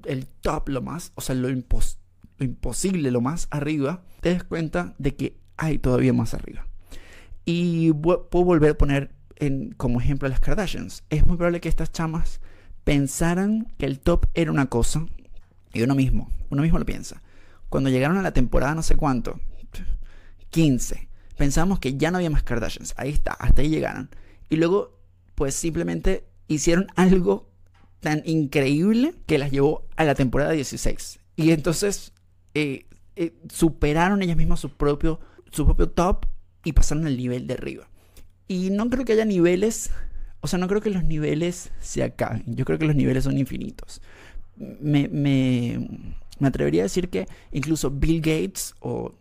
el 0.04 0.26
top, 0.26 0.68
lo 0.68 0.82
más, 0.82 1.12
o 1.14 1.20
sea, 1.20 1.34
lo, 1.34 1.48
lo 1.48 2.44
imposible, 2.44 3.10
lo 3.10 3.20
más 3.20 3.48
arriba, 3.50 4.04
te 4.20 4.32
das 4.32 4.44
cuenta 4.44 4.94
de 4.98 5.16
que 5.16 5.36
hay 5.56 5.78
todavía 5.78 6.12
más 6.12 6.34
arriba. 6.34 6.66
Y 7.52 7.92
puedo 7.92 8.44
volver 8.44 8.70
a 8.70 8.78
poner 8.78 9.10
como 9.76 10.00
ejemplo 10.00 10.26
a 10.26 10.30
las 10.30 10.40
Kardashians. 10.40 11.02
Es 11.10 11.26
muy 11.26 11.36
probable 11.36 11.60
que 11.60 11.68
estas 11.68 11.90
chamas 11.90 12.40
pensaran 12.84 13.66
que 13.76 13.86
el 13.86 13.98
top 13.98 14.26
era 14.34 14.52
una 14.52 14.66
cosa 14.66 15.06
y 15.72 15.82
uno 15.82 15.94
mismo, 15.94 16.30
uno 16.50 16.62
mismo 16.62 16.78
lo 16.78 16.86
piensa. 16.86 17.22
Cuando 17.68 17.90
llegaron 17.90 18.18
a 18.18 18.22
la 18.22 18.32
temporada 18.32 18.74
no 18.74 18.82
sé 18.82 18.96
cuánto, 18.96 19.40
15, 20.50 21.08
pensamos 21.36 21.80
que 21.80 21.96
ya 21.96 22.10
no 22.10 22.18
había 22.18 22.30
más 22.30 22.44
Kardashians. 22.44 22.94
Ahí 22.96 23.10
está, 23.10 23.32
hasta 23.32 23.62
ahí 23.62 23.68
llegaron. 23.68 24.10
Y 24.48 24.56
luego, 24.56 24.98
pues 25.34 25.54
simplemente 25.54 26.24
hicieron 26.46 26.86
algo 26.94 27.50
tan 27.98 28.22
increíble 28.26 29.14
que 29.26 29.38
las 29.38 29.50
llevó 29.50 29.88
a 29.96 30.04
la 30.04 30.14
temporada 30.14 30.52
16. 30.52 31.18
Y 31.36 31.50
entonces 31.50 32.12
eh, 32.54 32.86
eh, 33.16 33.34
superaron 33.52 34.22
ellas 34.22 34.36
mismas 34.36 34.60
su 34.60 34.70
propio, 34.70 35.18
su 35.50 35.64
propio 35.64 35.88
top 35.88 36.26
y 36.64 36.72
pasaron 36.72 37.06
al 37.06 37.16
nivel 37.16 37.46
de 37.46 37.54
arriba. 37.54 37.88
Y 38.48 38.70
no 38.70 38.90
creo 38.90 39.04
que 39.04 39.12
haya 39.12 39.24
niveles 39.24 39.90
o 40.40 40.46
sea, 40.46 40.58
no 40.58 40.68
creo 40.68 40.80
que 40.80 40.90
los 40.90 41.04
niveles 41.04 41.70
se 41.80 42.02
acaben. 42.02 42.44
Yo 42.46 42.64
creo 42.64 42.78
que 42.78 42.86
los 42.86 42.96
niveles 42.96 43.24
son 43.24 43.38
infinitos. 43.38 44.00
Me, 44.56 45.08
me, 45.08 45.88
me 46.38 46.48
atrevería 46.48 46.82
a 46.82 46.84
decir 46.84 47.10
que 47.10 47.28
incluso 47.52 47.90
Bill 47.90 48.20
Gates 48.20 48.74
o 48.80 49.14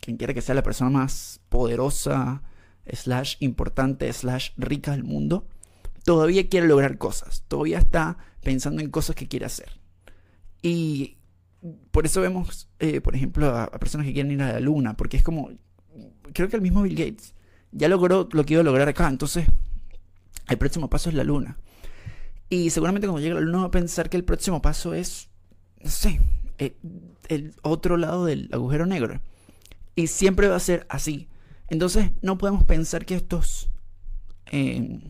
quien 0.00 0.16
quiera 0.16 0.34
que 0.34 0.42
sea 0.42 0.54
la 0.54 0.62
persona 0.62 0.90
más 0.90 1.40
poderosa, 1.48 2.42
slash 2.90 3.36
importante, 3.40 4.12
slash 4.12 4.50
rica 4.56 4.92
del 4.92 5.04
mundo, 5.04 5.46
todavía 6.04 6.48
quiere 6.48 6.66
lograr 6.66 6.98
cosas. 6.98 7.44
Todavía 7.48 7.78
está 7.78 8.16
pensando 8.42 8.80
en 8.80 8.90
cosas 8.90 9.14
que 9.14 9.28
quiere 9.28 9.44
hacer. 9.44 9.78
Y 10.62 11.18
por 11.90 12.06
eso 12.06 12.20
vemos, 12.22 12.68
eh, 12.78 13.00
por 13.00 13.14
ejemplo, 13.14 13.50
a, 13.50 13.64
a, 13.64 13.78
personas 13.78 14.06
que 14.06 14.14
quieren 14.14 14.32
ir 14.32 14.42
a 14.42 14.54
la 14.54 14.60
luna, 14.60 14.96
porque 14.96 15.18
es 15.18 15.22
como, 15.22 15.50
creo 16.32 16.48
que 16.48 16.56
el 16.56 16.62
mismo 16.62 16.82
Bill 16.82 16.96
Gates 16.96 17.34
ya 17.70 17.88
logró 17.88 18.28
lo 18.32 18.44
que 18.44 18.54
iba 18.54 18.60
a 18.60 18.64
lograr 18.64 18.88
acá, 18.88 19.08
entonces 19.08 19.46
el 20.48 20.58
próximo 20.58 20.88
paso 20.88 21.08
es 21.08 21.14
la 21.14 21.24
luna. 21.24 21.56
Y 22.48 22.70
seguramente 22.70 23.06
cuando 23.06 23.22
llegue 23.22 23.34
la 23.34 23.40
luna 23.40 23.60
va 23.60 23.66
a 23.66 23.70
pensar 23.70 24.10
que 24.10 24.16
el 24.16 24.24
próximo 24.24 24.60
paso 24.60 24.92
es, 24.92 25.30
no 25.82 26.10
eh, 26.58 26.76
el, 27.28 27.54
otro 27.62 27.96
lado 27.96 28.26
del 28.26 28.50
agujero 28.52 28.86
negro. 28.86 29.20
Y 29.94 30.08
siempre 30.08 30.48
va 30.48 30.56
a 30.56 30.60
ser 30.60 30.86
así. 30.88 31.28
Entonces 31.68 32.10
no 32.20 32.36
podemos 32.36 32.64
pensar 32.64 33.06
que 33.06 33.14
estos 33.14 33.70
eh, 34.50 35.00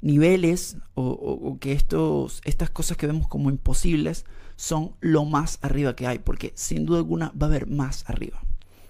niveles 0.00 0.78
o, 0.94 1.58
que 1.60 1.72
estos, 1.72 2.40
estas 2.44 2.70
cosas 2.70 2.96
que 2.96 3.06
vemos 3.06 3.28
como 3.28 3.50
imposibles 3.50 4.24
son 4.56 4.96
lo 5.00 5.24
más 5.24 5.58
arriba 5.60 5.94
que 5.94 6.06
hay, 6.06 6.18
porque 6.18 6.52
sin 6.54 6.86
duda 6.86 6.98
alguna 6.98 7.32
va 7.40 7.46
a 7.46 7.50
haber 7.50 7.66
más 7.66 8.08
arriba. 8.08 8.42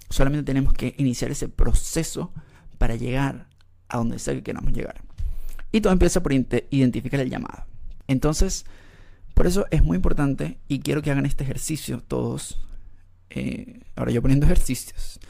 Solamente 0.09 0.45
tenemos 0.45 0.73
que 0.73 0.95
iniciar 0.99 1.31
ese 1.31 1.49
proceso 1.49 2.33
para 2.79 2.97
llegar 2.97 3.49
a 3.88 3.99
donde 3.99 4.19
sea 4.19 4.35
que 4.35 4.42
queramos 4.42 4.73
llegar. 4.73 5.03
Y 5.73 5.81
todo 5.81 5.92
empieza 5.92 6.23
por 6.23 6.33
identificar 6.33 7.21
el 7.21 7.31
llamado. 7.31 7.64
Entonces, 8.07 8.66
por 9.35 9.47
eso 9.47 9.66
es 9.71 9.83
muy 9.83 9.97
importante 9.97 10.59
y 10.69 10.81
quiero 10.81 11.03
que 11.03 11.11
hagan 11.11 11.27
este 11.27 11.45
ejercicio 11.45 12.01
todos. 12.01 12.66
Eh, 13.31 13.81
ahora 13.95 14.12
yo 14.12 14.23
poniendo 14.23 14.47
ejercicios. 14.47 15.21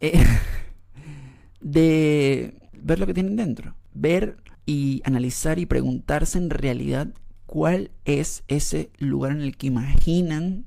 Eh, 0.00 0.24
de 1.60 2.58
ver 2.72 2.98
lo 2.98 3.06
que 3.06 3.14
tienen 3.14 3.36
dentro. 3.36 3.76
Ver 3.94 4.38
y 4.66 5.02
analizar 5.04 5.58
y 5.58 5.66
preguntarse 5.66 6.38
en 6.38 6.50
realidad 6.50 7.08
cuál 7.46 7.90
es 8.04 8.42
ese 8.48 8.90
lugar 8.98 9.32
en 9.32 9.42
el 9.42 9.56
que 9.56 9.68
imaginan 9.68 10.66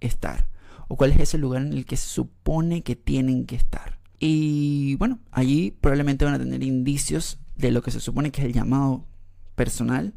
estar. 0.00 0.48
O 0.92 0.96
cuál 0.96 1.12
es 1.12 1.20
ese 1.20 1.38
lugar 1.38 1.62
en 1.62 1.72
el 1.72 1.86
que 1.86 1.96
se 1.96 2.06
supone 2.06 2.82
que 2.82 2.96
tienen 2.96 3.46
que 3.46 3.56
estar. 3.56 3.98
Y 4.18 4.96
bueno, 4.96 5.20
allí 5.30 5.70
probablemente 5.70 6.26
van 6.26 6.34
a 6.34 6.38
tener 6.38 6.62
indicios 6.62 7.38
de 7.56 7.70
lo 7.70 7.80
que 7.80 7.90
se 7.90 7.98
supone 7.98 8.30
que 8.30 8.42
es 8.42 8.46
el 8.46 8.52
llamado 8.52 9.06
personal 9.54 10.12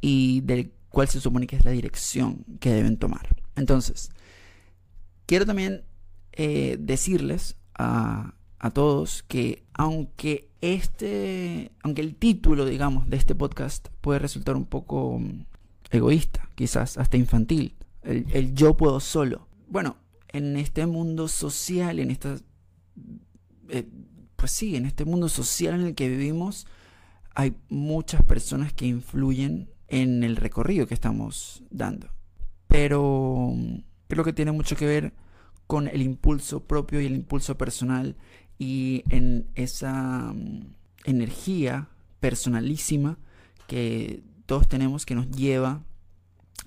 y 0.00 0.42
del 0.42 0.70
cual 0.90 1.08
se 1.08 1.20
supone 1.20 1.48
que 1.48 1.56
es 1.56 1.64
la 1.64 1.72
dirección 1.72 2.44
que 2.60 2.72
deben 2.72 2.98
tomar. 2.98 3.34
Entonces, 3.56 4.12
quiero 5.26 5.44
también 5.44 5.82
eh, 6.34 6.76
decirles 6.78 7.56
a, 7.74 8.36
a 8.60 8.70
todos 8.70 9.24
que 9.24 9.64
aunque 9.72 10.52
este, 10.60 11.72
aunque 11.82 12.02
el 12.02 12.14
título, 12.14 12.64
digamos, 12.64 13.10
de 13.10 13.16
este 13.16 13.34
podcast 13.34 13.88
puede 14.00 14.20
resultar 14.20 14.54
un 14.54 14.66
poco 14.66 15.18
mm, 15.18 15.46
egoísta, 15.90 16.48
quizás 16.54 16.96
hasta 16.96 17.16
infantil, 17.16 17.74
el 18.04 18.54
yo 18.54 18.76
puedo 18.76 19.00
solo. 19.00 19.49
Bueno, 19.70 19.96
en 20.28 20.56
este 20.56 20.84
mundo 20.84 21.28
social, 21.28 22.00
en 22.00 22.10
esta 22.10 22.36
eh, 23.68 23.88
pues 24.34 24.50
sí, 24.52 24.74
en 24.74 24.84
este 24.84 25.04
mundo 25.04 25.28
social 25.28 25.74
en 25.74 25.86
el 25.86 25.94
que 25.94 26.08
vivimos 26.08 26.66
hay 27.34 27.54
muchas 27.68 28.22
personas 28.24 28.72
que 28.72 28.86
influyen 28.86 29.70
en 29.86 30.24
el 30.24 30.36
recorrido 30.36 30.88
que 30.88 30.94
estamos 30.94 31.62
dando. 31.70 32.08
Pero 32.66 33.54
creo 34.08 34.24
que 34.24 34.32
tiene 34.32 34.50
mucho 34.50 34.76
que 34.76 34.86
ver 34.86 35.12
con 35.68 35.86
el 35.86 36.02
impulso 36.02 36.64
propio 36.64 37.00
y 37.00 37.06
el 37.06 37.14
impulso 37.14 37.56
personal 37.56 38.16
y 38.58 39.04
en 39.08 39.50
esa 39.54 40.32
mm, 40.34 40.74
energía 41.04 41.88
personalísima 42.18 43.18
que 43.68 44.24
todos 44.46 44.68
tenemos 44.68 45.06
que 45.06 45.14
nos 45.14 45.30
lleva 45.30 45.84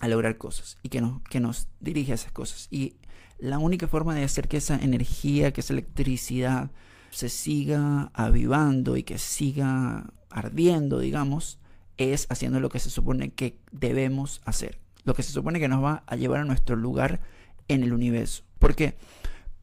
a 0.03 0.09
lograr 0.09 0.37
cosas 0.37 0.77
y 0.83 0.89
que 0.89 0.99
nos, 0.99 1.21
que 1.29 1.39
nos 1.39 1.69
dirige 1.79 2.11
a 2.11 2.15
esas 2.15 2.33
cosas. 2.33 2.67
Y 2.69 2.97
la 3.39 3.57
única 3.57 3.87
forma 3.87 4.13
de 4.13 4.25
hacer 4.25 4.49
que 4.49 4.57
esa 4.57 4.75
energía, 4.75 5.53
que 5.53 5.61
esa 5.61 5.71
electricidad 5.71 6.71
se 7.09 7.29
siga 7.29 8.11
avivando 8.13 8.97
y 8.97 9.03
que 9.03 9.17
siga 9.17 10.11
ardiendo, 10.29 10.99
digamos, 10.99 11.57
es 11.95 12.27
haciendo 12.29 12.59
lo 12.59 12.67
que 12.67 12.79
se 12.79 12.89
supone 12.89 13.29
que 13.31 13.57
debemos 13.71 14.41
hacer. 14.43 14.77
Lo 15.05 15.13
que 15.13 15.23
se 15.23 15.31
supone 15.31 15.61
que 15.61 15.69
nos 15.69 15.81
va 15.81 16.03
a 16.05 16.17
llevar 16.17 16.41
a 16.41 16.45
nuestro 16.45 16.75
lugar 16.75 17.21
en 17.69 17.83
el 17.83 17.93
universo. 17.93 18.43
Porque 18.59 18.97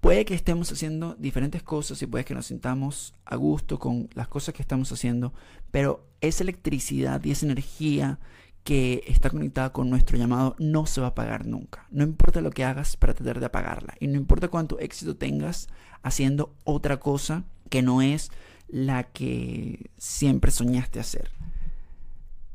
puede 0.01 0.25
que 0.25 0.35
estemos 0.35 0.73
haciendo 0.73 1.17
diferentes 1.17 1.63
cosas 1.63 2.01
y 2.01 2.07
puede 2.07 2.25
que 2.25 2.35
nos 2.35 2.47
sintamos 2.47 3.13
a 3.27 3.37
gusto 3.37 3.79
con 3.79 4.09
las 4.15 4.29
cosas 4.29 4.55
que 4.55 4.63
estamos 4.63 4.91
haciendo, 4.91 5.35
pero 5.71 6.07
esa 6.23 6.45
electricidad 6.45 7.23
y 7.25 7.33
esa 7.33 7.45
energía 7.45 8.19
que 8.65 9.03
está 9.07 9.31
conectada 9.31 9.73
con 9.73 9.89
nuestro 9.91 10.19
llamado 10.19 10.55
no 10.59 10.87
se 10.87 11.01
va 11.01 11.09
a 11.09 11.11
apagar 11.11 11.47
nunca. 11.47 11.87
No 11.91 12.05
importa 12.05 12.41
lo 12.41 12.51
que 12.51 12.65
hagas 12.65 12.97
para 12.97 13.15
tratar 13.15 13.41
de 13.41 13.47
apagarla. 13.47 13.95
Y 14.01 14.07
no 14.07 14.17
importa 14.17 14.49
cuánto 14.49 14.79
éxito 14.79 15.17
tengas 15.17 15.69
haciendo 16.03 16.55
otra 16.65 17.01
cosa 17.01 17.45
que 17.69 17.83
no 17.83 18.03
es 18.03 18.31
la 18.69 19.05
que 19.05 19.91
siempre 19.97 20.51
soñaste 20.51 21.01
hacer. 21.01 21.31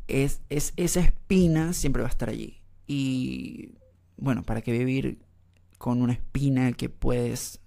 Es, 0.07 0.41
es, 0.49 0.73
esa 0.77 1.01
espina 1.01 1.73
siempre 1.73 2.01
va 2.01 2.07
a 2.07 2.11
estar 2.11 2.29
allí. 2.29 2.61
Y 2.87 3.71
bueno, 4.17 4.43
¿para 4.43 4.61
qué 4.61 4.71
vivir 4.71 5.19
con 5.77 6.01
una 6.01 6.13
espina 6.13 6.71
que 6.73 6.89
puedes 6.89 7.59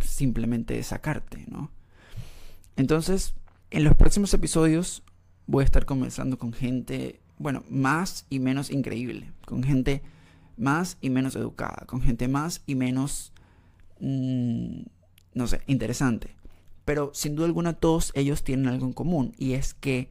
simplemente 0.00 0.82
sacarte, 0.82 1.46
¿no? 1.48 1.70
Entonces, 2.76 3.34
en 3.70 3.84
los 3.84 3.94
próximos 3.94 4.32
episodios 4.34 5.02
voy 5.46 5.62
a 5.62 5.64
estar 5.64 5.84
conversando 5.84 6.38
con 6.38 6.52
gente 6.52 7.19
bueno, 7.40 7.64
más 7.70 8.26
y 8.28 8.38
menos 8.38 8.70
increíble, 8.70 9.32
con 9.46 9.62
gente 9.62 10.02
más 10.58 10.98
y 11.00 11.08
menos 11.08 11.34
educada, 11.36 11.86
con 11.86 12.02
gente 12.02 12.28
más 12.28 12.62
y 12.66 12.74
menos, 12.74 13.32
mm, 13.98 14.82
no 15.32 15.46
sé, 15.46 15.62
interesante. 15.66 16.36
Pero 16.84 17.12
sin 17.14 17.36
duda 17.36 17.46
alguna 17.46 17.72
todos 17.72 18.12
ellos 18.14 18.44
tienen 18.44 18.68
algo 18.68 18.84
en 18.84 18.92
común 18.92 19.34
y 19.38 19.54
es 19.54 19.72
que 19.72 20.10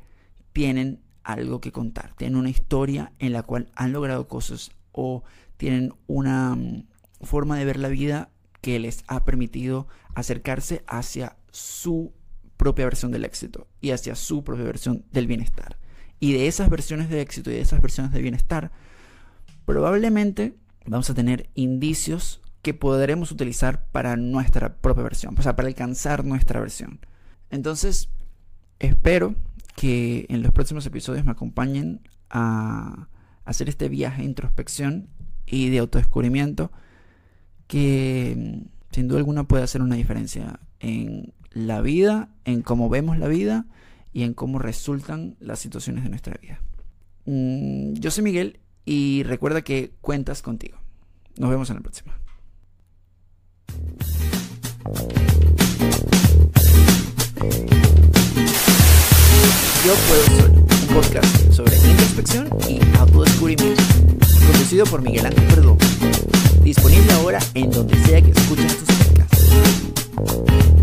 tienen 0.54 1.02
algo 1.24 1.62
que 1.62 1.72
contar, 1.72 2.16
tienen 2.16 2.36
una 2.36 2.50
historia 2.50 3.14
en 3.20 3.32
la 3.32 3.44
cual 3.44 3.72
han 3.76 3.94
logrado 3.94 4.28
cosas 4.28 4.72
o 4.92 5.24
tienen 5.58 5.94
una 6.08 6.56
mm, 6.56 6.88
forma 7.22 7.60
de 7.60 7.66
ver 7.66 7.78
la 7.78 7.90
vida 7.90 8.32
que 8.62 8.80
les 8.80 9.04
ha 9.06 9.24
permitido 9.24 9.88
acercarse 10.16 10.84
hacia 10.88 11.38
su 11.52 12.12
propia 12.58 12.86
versión 12.86 13.12
del 13.12 13.24
éxito 13.24 13.68
y 13.82 13.92
hacia 13.92 14.16
su 14.16 14.44
propia 14.44 14.66
versión 14.66 15.06
del 15.12 15.28
bienestar. 15.28 15.78
Y 16.20 16.34
de 16.34 16.48
esas 16.48 16.70
versiones 16.70 17.10
de 17.10 17.22
éxito 17.22 17.50
y 17.50 17.54
de 17.54 17.62
esas 17.62 17.82
versiones 17.82 18.12
de 18.12 18.22
bienestar, 18.22 18.72
probablemente 19.66 20.56
vamos 20.86 21.10
a 21.10 21.14
tener 21.14 21.50
indicios 21.56 22.42
que 22.62 22.74
podremos 22.74 23.32
utilizar 23.32 23.86
para 23.92 24.18
nuestra 24.18 24.76
propia 24.76 25.04
versión, 25.04 25.36
o 25.38 25.42
sea, 25.42 25.56
para 25.56 25.68
alcanzar 25.68 26.26
nuestra 26.26 26.60
versión. 26.60 27.00
Entonces, 27.50 28.10
espero 28.80 29.36
que 29.76 30.26
en 30.30 30.44
los 30.44 30.52
próximos 30.52 30.86
episodios 30.86 31.24
me 31.24 31.32
acompañen 31.32 32.02
a 32.30 33.08
hacer 33.46 33.70
este 33.70 33.88
viaje 33.88 34.22
de 34.22 34.28
introspección 34.28 35.08
y 35.46 35.70
de 35.70 35.80
autodescubrimiento 35.80 36.72
que 37.68 38.36
mm, 38.38 38.94
sin 38.94 39.08
duda 39.08 39.20
alguna 39.20 39.48
puede 39.48 39.64
hacer 39.64 39.82
una 39.82 39.96
diferencia 39.96 40.60
en 40.80 41.34
la 41.52 41.82
vida, 41.82 42.30
en 42.46 42.62
cómo 42.62 42.90
vemos 42.90 43.18
la 43.18 43.28
vida 43.28 43.66
y 44.14 44.24
en 44.24 44.34
cómo 44.34 44.60
resultan 44.60 45.36
las 45.40 45.60
situaciones 45.60 46.04
de 46.04 46.10
nuestra 46.10 46.36
vida. 46.42 46.62
Mm, 47.26 47.94
yo 47.94 48.12
soy 48.12 48.24
Miguel 48.24 48.60
y 48.86 49.24
recuerda 49.24 49.62
que 49.62 49.92
cuentas 50.02 50.42
contigo. 50.42 50.78
Nos 51.38 51.50
vemos 51.50 51.70
en 51.70 51.76
la 51.76 51.82
próxima. 51.82 52.20
Yo 59.86 59.96
puedo 60.08 60.24
solo, 60.42 60.54
un 60.54 60.88
podcast 60.94 61.52
sobre 61.54 61.76
introspección 61.76 62.50
y 62.68 62.80
autodescubrimiento, 62.98 63.82
conducido 64.20 64.86
por 64.86 65.02
Miguel 65.02 65.26
Ángel 65.26 65.44
Perdomo, 65.46 65.78
disponible 66.64 67.14
ahora 67.14 67.40
en 67.54 67.72
donde 67.72 67.96
sea 68.04 68.22
que 68.22 68.32
escuchen 68.32 68.68
tus 68.68 68.98
podcasts. 68.98 70.79